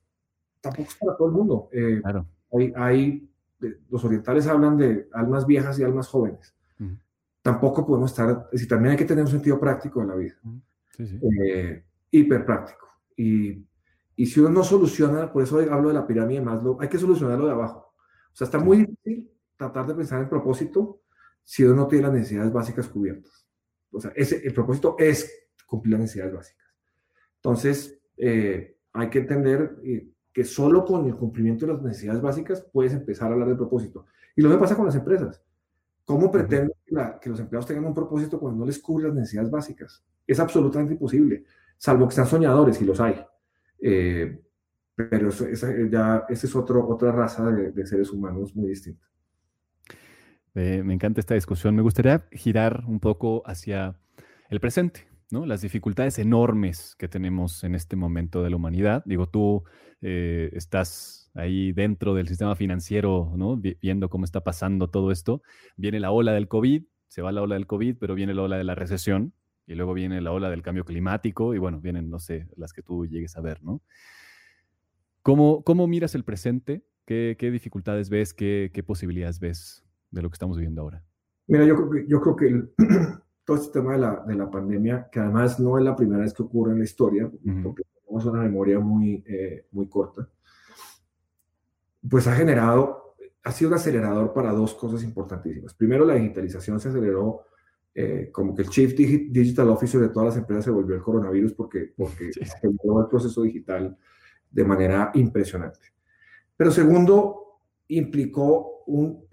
[0.60, 1.70] tampoco es para todo el mundo.
[1.72, 2.26] Eh, claro.
[2.52, 3.30] Hay, hay,
[3.88, 6.54] los orientales hablan de almas viejas y almas jóvenes.
[7.42, 10.34] Tampoco podemos estar, es decir, también hay que tener un sentido práctico en la vida.
[10.96, 11.20] Sí, sí.
[11.44, 12.86] Eh, hiper práctico.
[13.16, 13.66] Y,
[14.14, 16.98] y si uno no soluciona, por eso hablo de la pirámide de Maslow, hay que
[16.98, 17.94] solucionarlo de abajo.
[18.32, 21.02] O sea, está muy difícil tratar de pensar en propósito
[21.42, 23.46] si uno no tiene las necesidades básicas cubiertas.
[23.90, 26.66] O sea, ese, el propósito es cumplir las necesidades básicas.
[27.36, 32.66] Entonces, eh, hay que entender eh, que solo con el cumplimiento de las necesidades básicas
[32.72, 34.06] puedes empezar a hablar de propósito.
[34.36, 35.42] Y lo que pasa con las empresas.
[36.12, 36.72] ¿Cómo pretenden
[37.22, 40.04] que, los empleados tengan un propósito cuando no les cubre las necesidades básicas?
[40.26, 41.44] Es absolutamente imposible,
[41.78, 43.24] salvo que sean soñadores, y los hay.
[43.80, 44.38] Eh,
[44.94, 49.06] pero esa, ya, esa es otro, otra raza de seres humanos muy distinta.
[50.54, 51.74] Eh, me encanta esta discusión.
[51.74, 53.96] Me gustaría girar un poco hacia
[54.50, 55.46] el presente, ¿no?
[55.46, 59.02] Las dificultades enormes que tenemos en este momento de la humanidad.
[59.06, 59.64] Digo, tú
[60.02, 63.56] eh, estás ahí dentro del sistema financiero, ¿no?
[63.56, 65.42] Viendo cómo está pasando todo esto.
[65.76, 68.56] Viene la ola del COVID, se va la ola del COVID, pero viene la ola
[68.56, 69.32] de la recesión
[69.66, 72.82] y luego viene la ola del cambio climático y bueno, vienen, no sé, las que
[72.82, 73.82] tú llegues a ver, ¿no?
[75.22, 76.84] ¿Cómo, cómo miras el presente?
[77.06, 78.34] ¿Qué, qué dificultades ves?
[78.34, 81.04] ¿Qué, ¿Qué posibilidades ves de lo que estamos viviendo ahora?
[81.46, 82.64] Mira, yo creo que, yo creo que
[83.44, 86.32] todo este tema de la, de la, pandemia, que además no es la primera vez
[86.32, 87.30] que ocurre en la historia,
[87.62, 90.28] porque tenemos una memoria muy, eh, muy corta,
[92.08, 95.74] pues ha generado, ha sido un acelerador para dos cosas importantísimas.
[95.74, 97.42] Primero, la digitalización se aceleró,
[97.94, 101.52] eh, como que el Chief Digital Officer de todas las empresas se volvió el coronavirus
[101.52, 103.96] porque, porque aceleró el proceso digital
[104.50, 105.92] de manera impresionante.
[106.56, 109.26] Pero segundo, implicó un,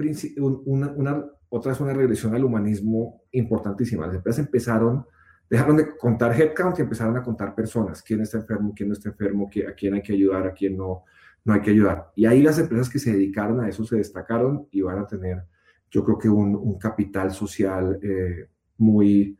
[0.66, 4.08] una, una, otra vez una regresión al humanismo importantísima.
[4.08, 5.06] Las empresas empezaron,
[5.50, 9.10] dejaron de contar headcount y empezaron a contar personas, quién está enfermo, quién no está
[9.10, 11.04] enfermo, a quién hay que ayudar, a quién no,
[11.50, 12.12] no hay que ayudar.
[12.16, 15.44] Y ahí las empresas que se dedicaron a eso se destacaron y van a tener,
[15.90, 18.48] yo creo que un, un capital social eh,
[18.78, 19.36] muy,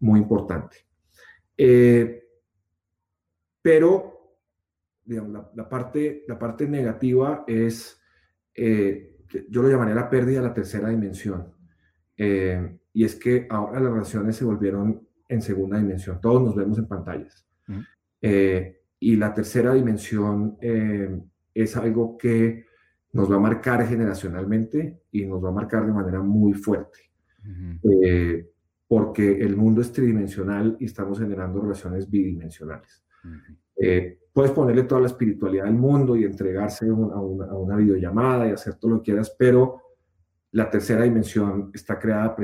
[0.00, 0.78] muy importante.
[1.56, 2.24] Eh,
[3.62, 4.38] pero,
[5.04, 8.00] digamos, la, la, parte, la parte negativa es
[8.54, 11.54] eh, yo lo llamaría la pérdida de la tercera dimensión.
[12.16, 16.20] Eh, y es que ahora las relaciones se volvieron en segunda dimensión.
[16.20, 17.46] Todos nos vemos en pantallas.
[19.00, 20.58] Y la tercera dimensión
[21.54, 22.66] es algo que
[23.12, 26.98] nos va a marcar generacionalmente y nos va a marcar de manera muy fuerte.
[28.88, 33.02] porque el mundo es tridimensional y estamos generando relaciones bidimensionales.
[34.32, 38.92] Puedes ponerle toda la espiritualidad del mundo y entregarse a una, videollamada y hacer todo
[38.92, 39.82] lo que quieras, pero
[40.52, 42.34] la tercera dimensión está creada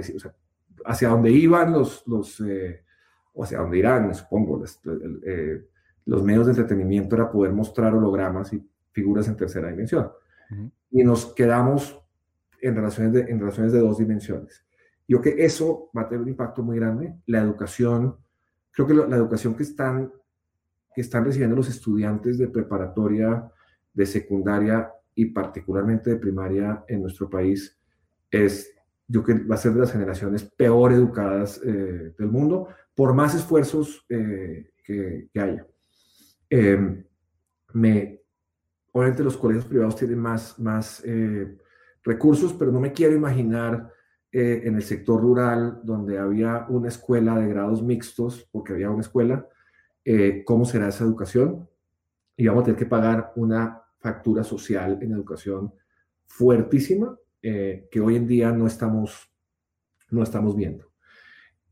[0.85, 2.85] hacia donde iban los, los eh,
[3.33, 4.81] o hacia donde irán, supongo, los,
[5.27, 5.67] eh,
[6.05, 8.63] los medios de entretenimiento era poder mostrar hologramas y
[8.99, 10.11] figuras en tercera dimensión.
[10.91, 12.01] Y nos quedamos
[12.61, 14.65] en relaciones, de, en relaciones de dos dimensiones.
[15.07, 17.15] Yo creo que eso va a tener un impacto muy grande.
[17.27, 18.17] La educación,
[18.71, 20.11] creo que la educación que están
[20.99, 23.49] que están recibiendo los estudiantes de preparatoria,
[23.95, 27.79] de secundaria y particularmente de primaria en nuestro país
[28.29, 28.75] es,
[29.07, 33.15] yo creo que va a ser de las generaciones peor educadas eh, del mundo, por
[33.15, 35.65] más esfuerzos eh, que, haya.
[36.51, 37.05] Em,
[37.75, 38.23] me,
[38.93, 41.57] obviamente los colegios privados tienen más, más eh,
[42.03, 43.93] recursos, pero no me quiero imaginar
[44.31, 49.01] eh, en el sector rural donde había una escuela de grados mixtos, porque había una
[49.01, 49.47] escuela,
[50.05, 51.69] eh, cómo será esa educación.
[52.37, 55.73] Y vamos a tener que pagar una factura social en educación
[56.27, 59.33] fuertísima eh, que hoy en día no estamos,
[60.11, 60.87] no estamos viendo.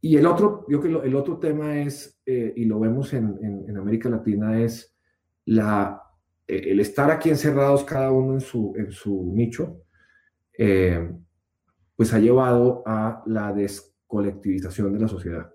[0.00, 4.08] Y el otro, yo que el otro tema es, y lo vemos en, en América
[4.08, 4.96] Latina, es
[5.46, 6.05] la eh,
[6.46, 9.82] el estar aquí encerrados cada uno en su, en su nicho,
[10.56, 11.10] eh,
[11.96, 15.52] pues ha llevado a la descolectivización de la sociedad.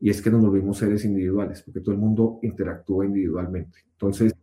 [0.00, 3.78] Y es que nos volvimos seres individuales, porque todo el mundo interactúa individualmente.
[3.92, 4.34] Entonces,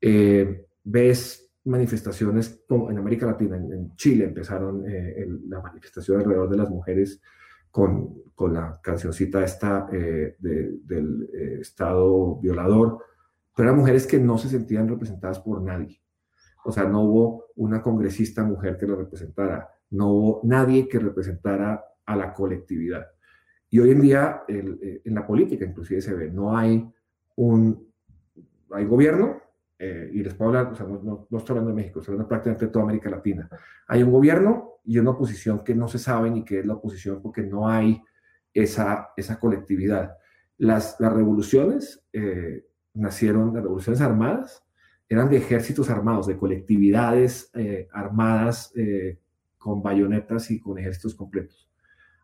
[0.00, 4.84] eh, ves manifestaciones como en América Latina, en, Chile empezaron
[5.48, 7.20] la manifestación alrededor de las mujeres
[7.70, 11.28] con, con la cancioncita esta del
[11.60, 13.04] Estado violador,
[13.58, 16.00] pero eran mujeres que no se sentían representadas por nadie.
[16.64, 21.84] O sea, no hubo una congresista mujer que lo representara, no hubo nadie que representara
[22.06, 23.08] a la colectividad.
[23.68, 26.88] Y hoy en día, eh, en la política inclusive se ve, no hay
[27.34, 27.92] un,
[28.70, 29.42] hay gobierno,
[29.76, 32.66] eh, y les puedo hablar, o sea, no, estoy hablando de México, estoy hablando prácticamente
[32.66, 33.50] de toda América Latina.
[33.88, 37.20] Hay un gobierno y una oposición que no se sabe ni qué es la oposición
[37.20, 38.00] porque no hay
[38.54, 40.16] esa, esa colectividad.
[40.58, 42.67] Las, las revoluciones eh,
[42.98, 44.64] nacieron las revoluciones armadas,
[45.08, 49.18] eran de ejércitos armados, de colectividades eh, armadas eh,
[49.56, 51.70] con bayonetas y con ejércitos completos.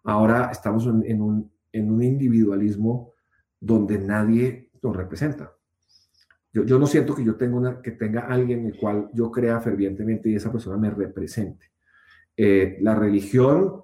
[0.03, 3.13] Ahora estamos en, un, en un, individualismo
[3.59, 5.53] donde nadie nos representa.
[6.53, 9.61] Yo, yo, no siento que yo tenga, una, que tenga alguien el cual yo crea
[9.61, 11.73] fervientemente y esa persona me represente.
[12.37, 13.83] Eh, la religión,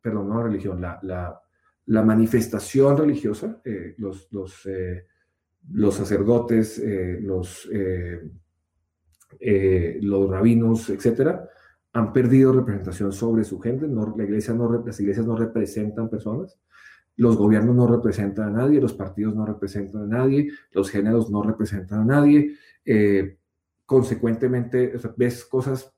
[0.00, 1.40] perdón, no la religión, la, la,
[1.86, 3.62] la manifestación religiosa,
[3.96, 4.68] los, los
[5.70, 8.20] los sacerdotes, eh, los, eh,
[9.40, 11.48] eh, los rabinos, etcétera,
[11.92, 13.86] han perdido representación sobre su gente.
[13.86, 16.58] La iglesia no, las iglesias no representan personas,
[17.16, 21.42] los gobiernos no representan a nadie, los partidos no representan a nadie, los géneros no
[21.42, 22.56] representan a nadie.
[23.86, 25.94] consecuentemente, ves cosas,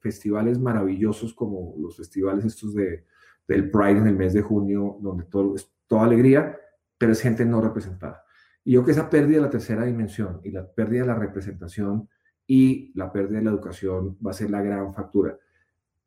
[0.00, 3.04] festivales maravillosos como los festivales estos de,
[3.46, 6.56] del Pride en el mes de junio, donde todo es toda alegría,
[6.96, 8.24] pero es gente no representada.
[8.64, 12.08] Y yo que esa pérdida de la tercera dimensión y la pérdida de la representación
[12.46, 15.38] y la pérdida de la educación va a ser la gran factura.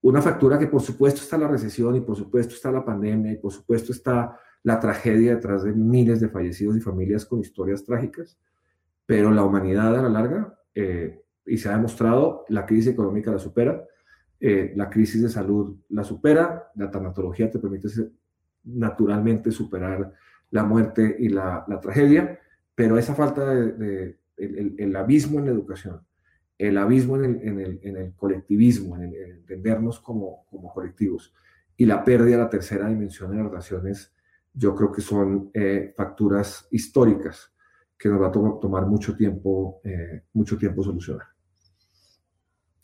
[0.01, 3.38] Una factura que por supuesto está la recesión y por supuesto está la pandemia y
[3.38, 8.38] por supuesto está la tragedia detrás de miles de fallecidos y familias con historias trágicas,
[9.06, 13.39] pero la humanidad a la larga, eh, y se ha demostrado, la crisis económica la
[13.39, 13.82] supera,
[14.39, 17.88] eh, la crisis de salud la supera, la tanatología te permite
[18.66, 20.14] naturalmente superar
[20.51, 22.39] la muerte y la tragedia,
[22.76, 26.01] pero esa falta de, el, abismo en la educación,
[26.57, 31.34] el abismo en el, en el, en el colectivismo, en, entendernos como, como, colectivos
[31.76, 34.13] y la pérdida de la tercera dimensión en las relaciones,
[34.53, 37.53] yo creo que son eh, facturas históricas
[37.97, 41.28] que nos va a tomar mucho tiempo, eh, mucho tiempo solucionar.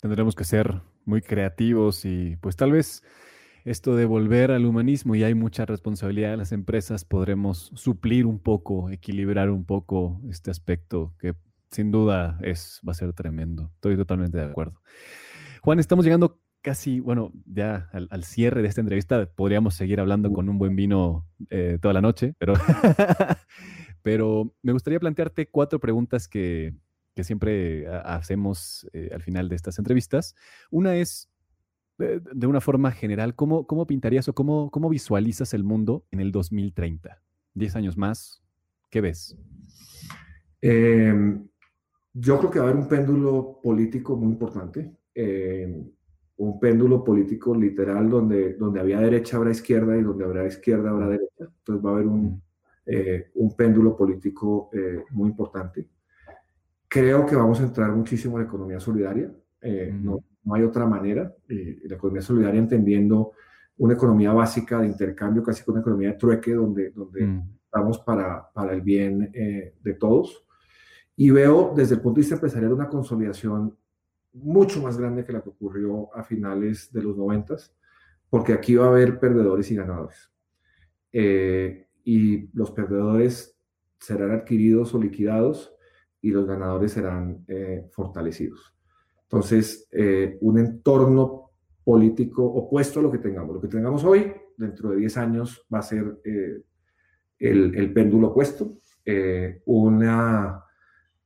[0.00, 3.02] Tendremos que ser muy creativos y pues tal vez
[3.64, 8.38] esto de volver al humanismo y hay mucha responsabilidad de las empresas, podremos suplir un
[8.38, 11.34] poco, equilibrar un poco este aspecto que
[11.70, 13.70] sin duda es, va a ser tremendo.
[13.74, 14.80] Estoy totalmente de acuerdo.
[15.62, 19.26] Juan, estamos llegando casi, bueno, ya al, cierre de esta entrevista.
[19.34, 22.54] Podríamos seguir hablando con un buen vino eh, toda la noche, pero,
[24.02, 26.74] pero me gustaría plantearte cuatro preguntas que,
[27.14, 30.34] que siempre hacemos eh, al final de estas entrevistas.
[30.70, 31.28] Una es,
[32.00, 36.32] de, una forma general, ¿cómo, cómo pintarías o cómo, cómo visualizas el mundo en el
[36.32, 37.20] 2030?
[37.54, 38.42] ¿Diez años más?
[38.88, 39.36] ¿Qué ves?
[40.60, 41.46] Em,
[42.12, 44.90] yo creo que va a haber un péndulo político muy importante.
[45.14, 45.90] Em,
[46.38, 51.08] un péndulo político literal donde, donde había derecha habrá izquierda y donde habrá izquierda habrá
[51.08, 51.44] derecha.
[51.44, 52.42] Entonces va a haber un,
[52.86, 55.86] eh, un péndulo político eh, muy importante.
[56.88, 59.30] Creo que vamos a entrar muchísimo en la economía solidaria.
[59.60, 61.32] Eh, no, no hay otra manera.
[61.48, 63.32] Eh, la economía solidaria entendiendo
[63.78, 67.50] una economía básica de intercambio, casi como una economía de trueque, donde, donde mm.
[67.64, 70.44] estamos para, para el bien eh, de todos.
[71.16, 73.76] Y veo desde el punto de vista empresarial una consolidación
[74.32, 77.74] mucho más grande que la que ocurrió a finales de los noventas,
[78.28, 80.30] porque aquí va a haber perdedores y ganadores.
[81.12, 83.56] Eh, y los perdedores
[83.98, 85.72] serán adquiridos o liquidados
[86.20, 87.44] y los ganadores serán
[87.92, 88.79] fortalecidos.
[89.32, 91.52] Entonces, eh, un entorno
[91.84, 93.54] político opuesto a lo que tengamos.
[93.54, 96.64] Lo que tengamos hoy, dentro de 10 años, va a ser eh,
[97.38, 98.78] el, péndulo opuesto.
[99.04, 100.64] Eh, una,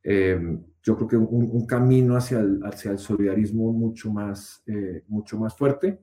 [0.05, 4.63] yo creo que un, camino hacia el, hacia el, solidarismo mucho más,
[5.09, 6.01] mucho más fuerte.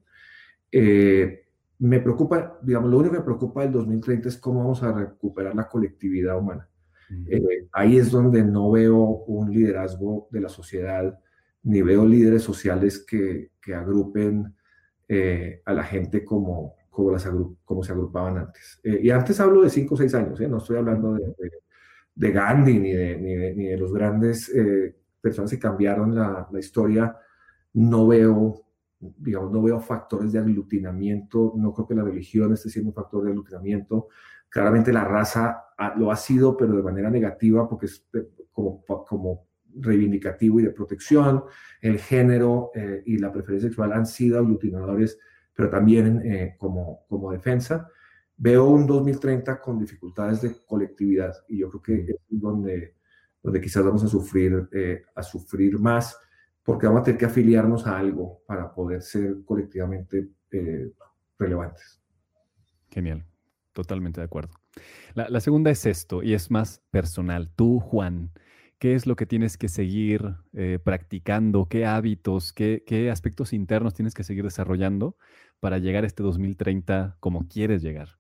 [0.71, 5.53] Me preocupa, digamos, lo único que me preocupa del 2030 es cómo vamos a recuperar
[5.53, 6.67] la colectividad humana.
[7.73, 11.15] ahí es donde no veo un liderazgo de la sociedad,
[11.63, 14.55] ni veo líderes sociales que, que agrupen
[15.65, 17.29] a la gente como, como, las
[17.65, 18.79] como se agrupaban antes.
[18.81, 21.51] y antes hablo de 5 o 6 años, no estoy hablando de
[22.15, 26.59] de Gandhi ni de, ni ni de los grandes eh, personas que cambiaron la, la,
[26.59, 27.15] historia,
[27.73, 28.65] no veo,
[28.99, 33.23] digamos, no veo factores de aglutinamiento, no creo que la religión esté siendo un factor
[33.23, 34.09] de aglutinamiento.
[34.49, 35.63] Claramente la raza
[35.97, 38.05] lo ha sido, pero de manera negativa, porque es
[38.51, 39.47] como, como
[39.79, 41.43] reivindicativo y de protección.
[41.81, 45.19] El género eh, y la preferencia sexual han sido aglutinadores,
[45.53, 47.87] pero también eh, como, como defensa
[48.37, 52.15] veo un 2030 con dificultades de colectividad y yo creo que mm.
[52.15, 52.95] es donde,
[53.43, 56.17] donde quizás vamos a sufrir, eh, a sufrir más
[56.63, 60.29] porque vamos a tener que afiliarnos a algo para poder ser colectivamente
[61.39, 61.99] relevantes.
[62.89, 63.25] Genial,
[63.73, 64.61] totalmente de acuerdo.
[65.13, 67.49] La, segunda es esto y es más personal.
[67.55, 68.31] Tú, Juan,
[68.81, 71.67] ¿qué es lo que tienes que seguir eh, practicando?
[71.69, 75.15] ¿Qué hábitos, qué, qué aspectos internos tienes que seguir desarrollando
[75.59, 78.17] para llegar a este 2030 como quieres llegar?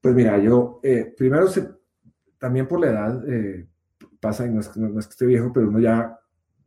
[0.00, 1.46] Pues mira, yo eh, primero
[2.36, 3.68] también por la edad eh,
[4.18, 6.18] pasa, y no es, que esté viejo, pero uno ya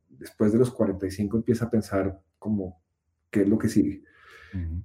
[0.07, 2.81] después de los 45 empieza a pensar como
[3.29, 4.01] qué es lo que sigue.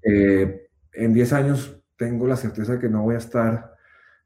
[0.03, 3.77] En 10 años tengo la certeza de que no voy a estar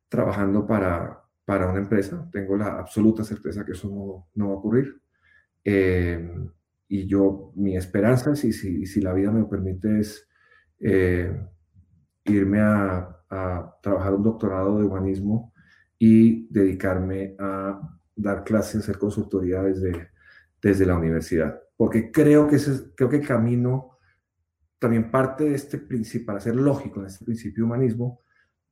[0.09, 4.59] trabajando para, para una empresa, tengo la absoluta certeza que eso no, no va a
[4.59, 5.01] ocurrir.
[6.90, 10.28] y yo, mi esperanza, si, si, si la vida me lo permite, es
[12.24, 15.53] irme a a trabajar un doctorado de humanismo
[15.99, 17.80] y dedicarme a
[18.14, 20.11] dar clases, hacer consultoría desde,
[20.61, 21.61] desde la universidad.
[21.76, 23.99] Porque creo que, ese, creo que el camino,
[24.78, 28.20] también parte de este principio, para ser lógico en este principio humanismo,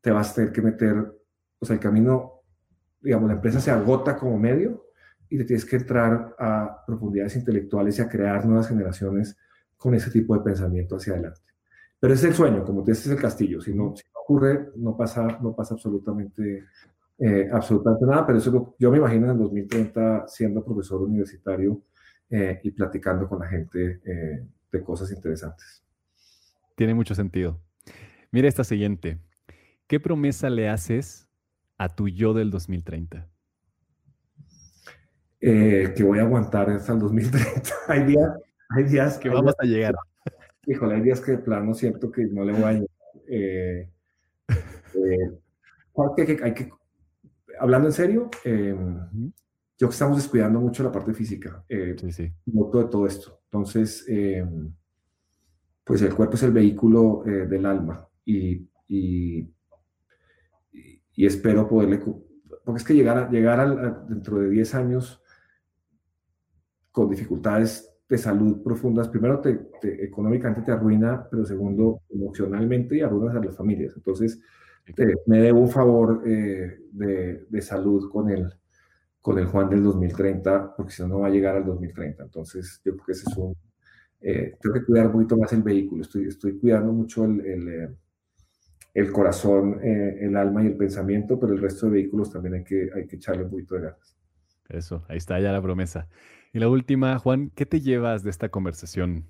[0.01, 0.97] te vas a tener que meter,
[1.59, 2.36] o sea, el camino,
[3.07, 4.89] digamos, la empresa se agota como medio
[5.29, 9.37] y te tienes que entrar a profundidades intelectuales y a crear nuevas generaciones
[9.77, 11.41] con ese tipo de pensamiento hacia adelante.
[12.01, 13.61] Pero es el sueño, como te dices, es el castillo.
[13.61, 16.65] Si no, si no ocurre, no pasa, no pasa absolutamente,
[17.19, 18.27] eh, absolutamente nada.
[18.27, 21.83] Pero eso yo me imagino en el 2030 siendo profesor universitario
[22.29, 25.85] eh, y platicando con la gente eh, de cosas interesantes.
[26.75, 27.61] Tiene mucho sentido.
[28.33, 29.21] Mira esta siguiente.
[29.87, 31.26] ¿Qué promesa le haces
[31.79, 33.29] a tu yo del 2030?
[35.39, 37.71] que voy a aguantar hasta el 2030.
[37.89, 38.31] hay días,
[38.71, 39.95] hay días que vamos a llegar.
[40.67, 42.89] Híjole, hay días que de plano siento que no le voy a llegar.
[43.29, 43.89] Eh,
[44.49, 45.39] eh,
[46.43, 46.71] hay que,
[47.59, 49.33] hablando en serio, em,
[49.79, 52.33] yo que estamos descuidando mucho la parte física, eh, sí, sí.
[52.45, 53.41] de todo esto.
[53.45, 54.73] Entonces, em,
[55.85, 59.49] pues el cuerpo es el vehículo eh, del alma y, y,
[61.17, 65.23] y, espero poderle, porque es que llegar, a, llegar al, dentro de 10 años
[66.93, 69.69] con dificultades de salud profundas, primero te,
[70.05, 73.95] económicamente te arruina, pero segundo emocionalmente y arruinas a las familias.
[73.97, 74.41] Entonces,
[75.27, 78.49] me debo un favor eh, de, de, salud con el,
[79.21, 82.23] con el Juan del 2030, porque si no, no va a llegar al 2030.
[82.23, 83.57] Entonces, yo creo que ese es un...
[84.21, 87.89] Eh, tengo que cuidar mucho más el vehículo, estoy, estoy cuidando mucho el, el, eh,
[88.97, 92.89] el corazón, el alma y el pensamiento, pero el resto de vehículos también hay que,
[92.95, 94.17] hay que echarle un poquito de ganas.
[94.71, 96.09] Eso, ahí está ya la promesa.
[96.55, 99.27] Y la última, Juan, ¿qué te llevas de esta conversación?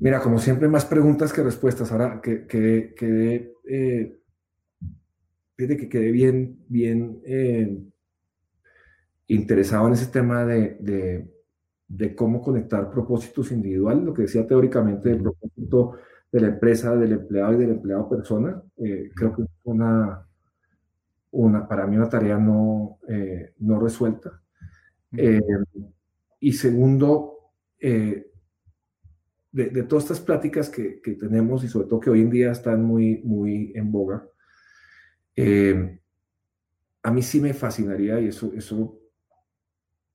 [0.00, 1.92] Mira, como siempre, más preguntas que respuestas.
[1.92, 4.18] Ahora que quedé, que, eh,
[5.56, 7.78] que quedé bien, bien eh,
[9.28, 11.30] interesado en ese tema de,
[12.16, 15.98] cómo conectar propósitos individuales, lo que decía teóricamente del propósito
[16.30, 18.62] de la empresa, del empleado y del empleado persona.
[18.76, 20.26] Eh, creo que es una,
[21.30, 22.98] una, para mí una tarea no,
[23.58, 24.40] no resuelta.
[25.16, 25.40] Eh,
[26.40, 28.30] y segundo, eh,
[29.52, 33.22] de, todas estas pláticas que, tenemos y sobre todo que hoy en día están muy,
[33.24, 34.26] muy en boga,
[35.34, 35.98] eh,
[37.02, 39.00] a mí sí me fascinaría y eso, eso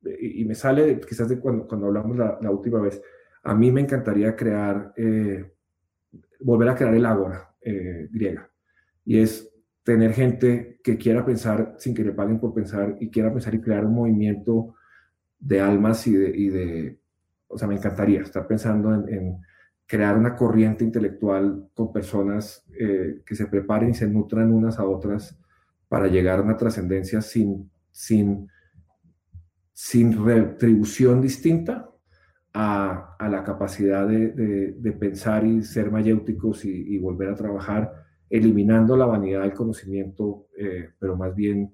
[0.01, 3.01] y, me sale quizás de cuando, cuando hablamos la, última vez,
[3.43, 4.93] a mí me encantaría crear,
[6.39, 7.49] volver a crear el ágora
[8.11, 8.49] griega.
[9.05, 9.49] Y es
[9.84, 13.61] tener gente que quiera pensar sin que le paguen por pensar y quiera pensar y
[13.61, 14.76] crear un movimiento
[15.39, 16.99] de almas y de, y de,
[17.47, 19.38] o sea, me encantaría estar pensando en,
[19.86, 24.86] crear una corriente intelectual con personas eh, que se preparen y se nutran unas a
[24.86, 25.38] otras
[25.89, 28.47] para llegar a una trascendencia sin, sin
[29.74, 31.89] sin retribución distinta
[32.53, 37.93] a, la capacidad de, pensar y ser mayéuticos y, volver a trabajar,
[38.29, 41.73] eliminando la vanidad del conocimiento, eh, pero más bien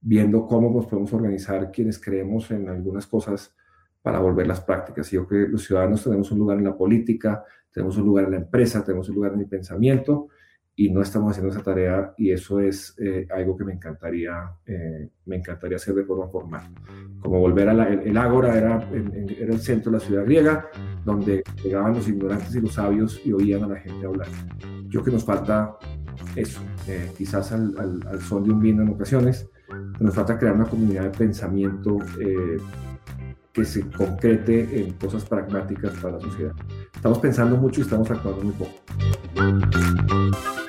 [0.00, 3.54] viendo cómo nos podemos organizar quienes creemos en algunas cosas
[4.02, 5.10] para volverlas prácticas.
[5.10, 8.30] Yo creo que los ciudadanos tenemos un lugar en la política, tenemos un lugar en
[8.32, 10.28] la empresa, tenemos un lugar en el pensamiento
[10.78, 15.08] y no estamos haciendo esa tarea y eso es eh, algo que me encantaría, eh,
[15.26, 16.72] me encantaría hacer de forma formal.
[17.20, 20.68] Como volver a la, el, Ágora era, era el centro de la ciudad griega,
[21.04, 24.28] donde llegaban los ignorantes y los sabios y oían a la gente hablar.
[24.86, 25.76] Yo que nos falta
[26.36, 29.50] eso, eh, quizás al, al, al, son de un vino en ocasiones,
[29.98, 31.98] nos falta crear una comunidad de pensamiento
[33.52, 36.52] que se concrete en cosas pragmáticas para la sociedad.
[36.94, 40.17] Estamos pensando mucho y estamos actuando muy poco.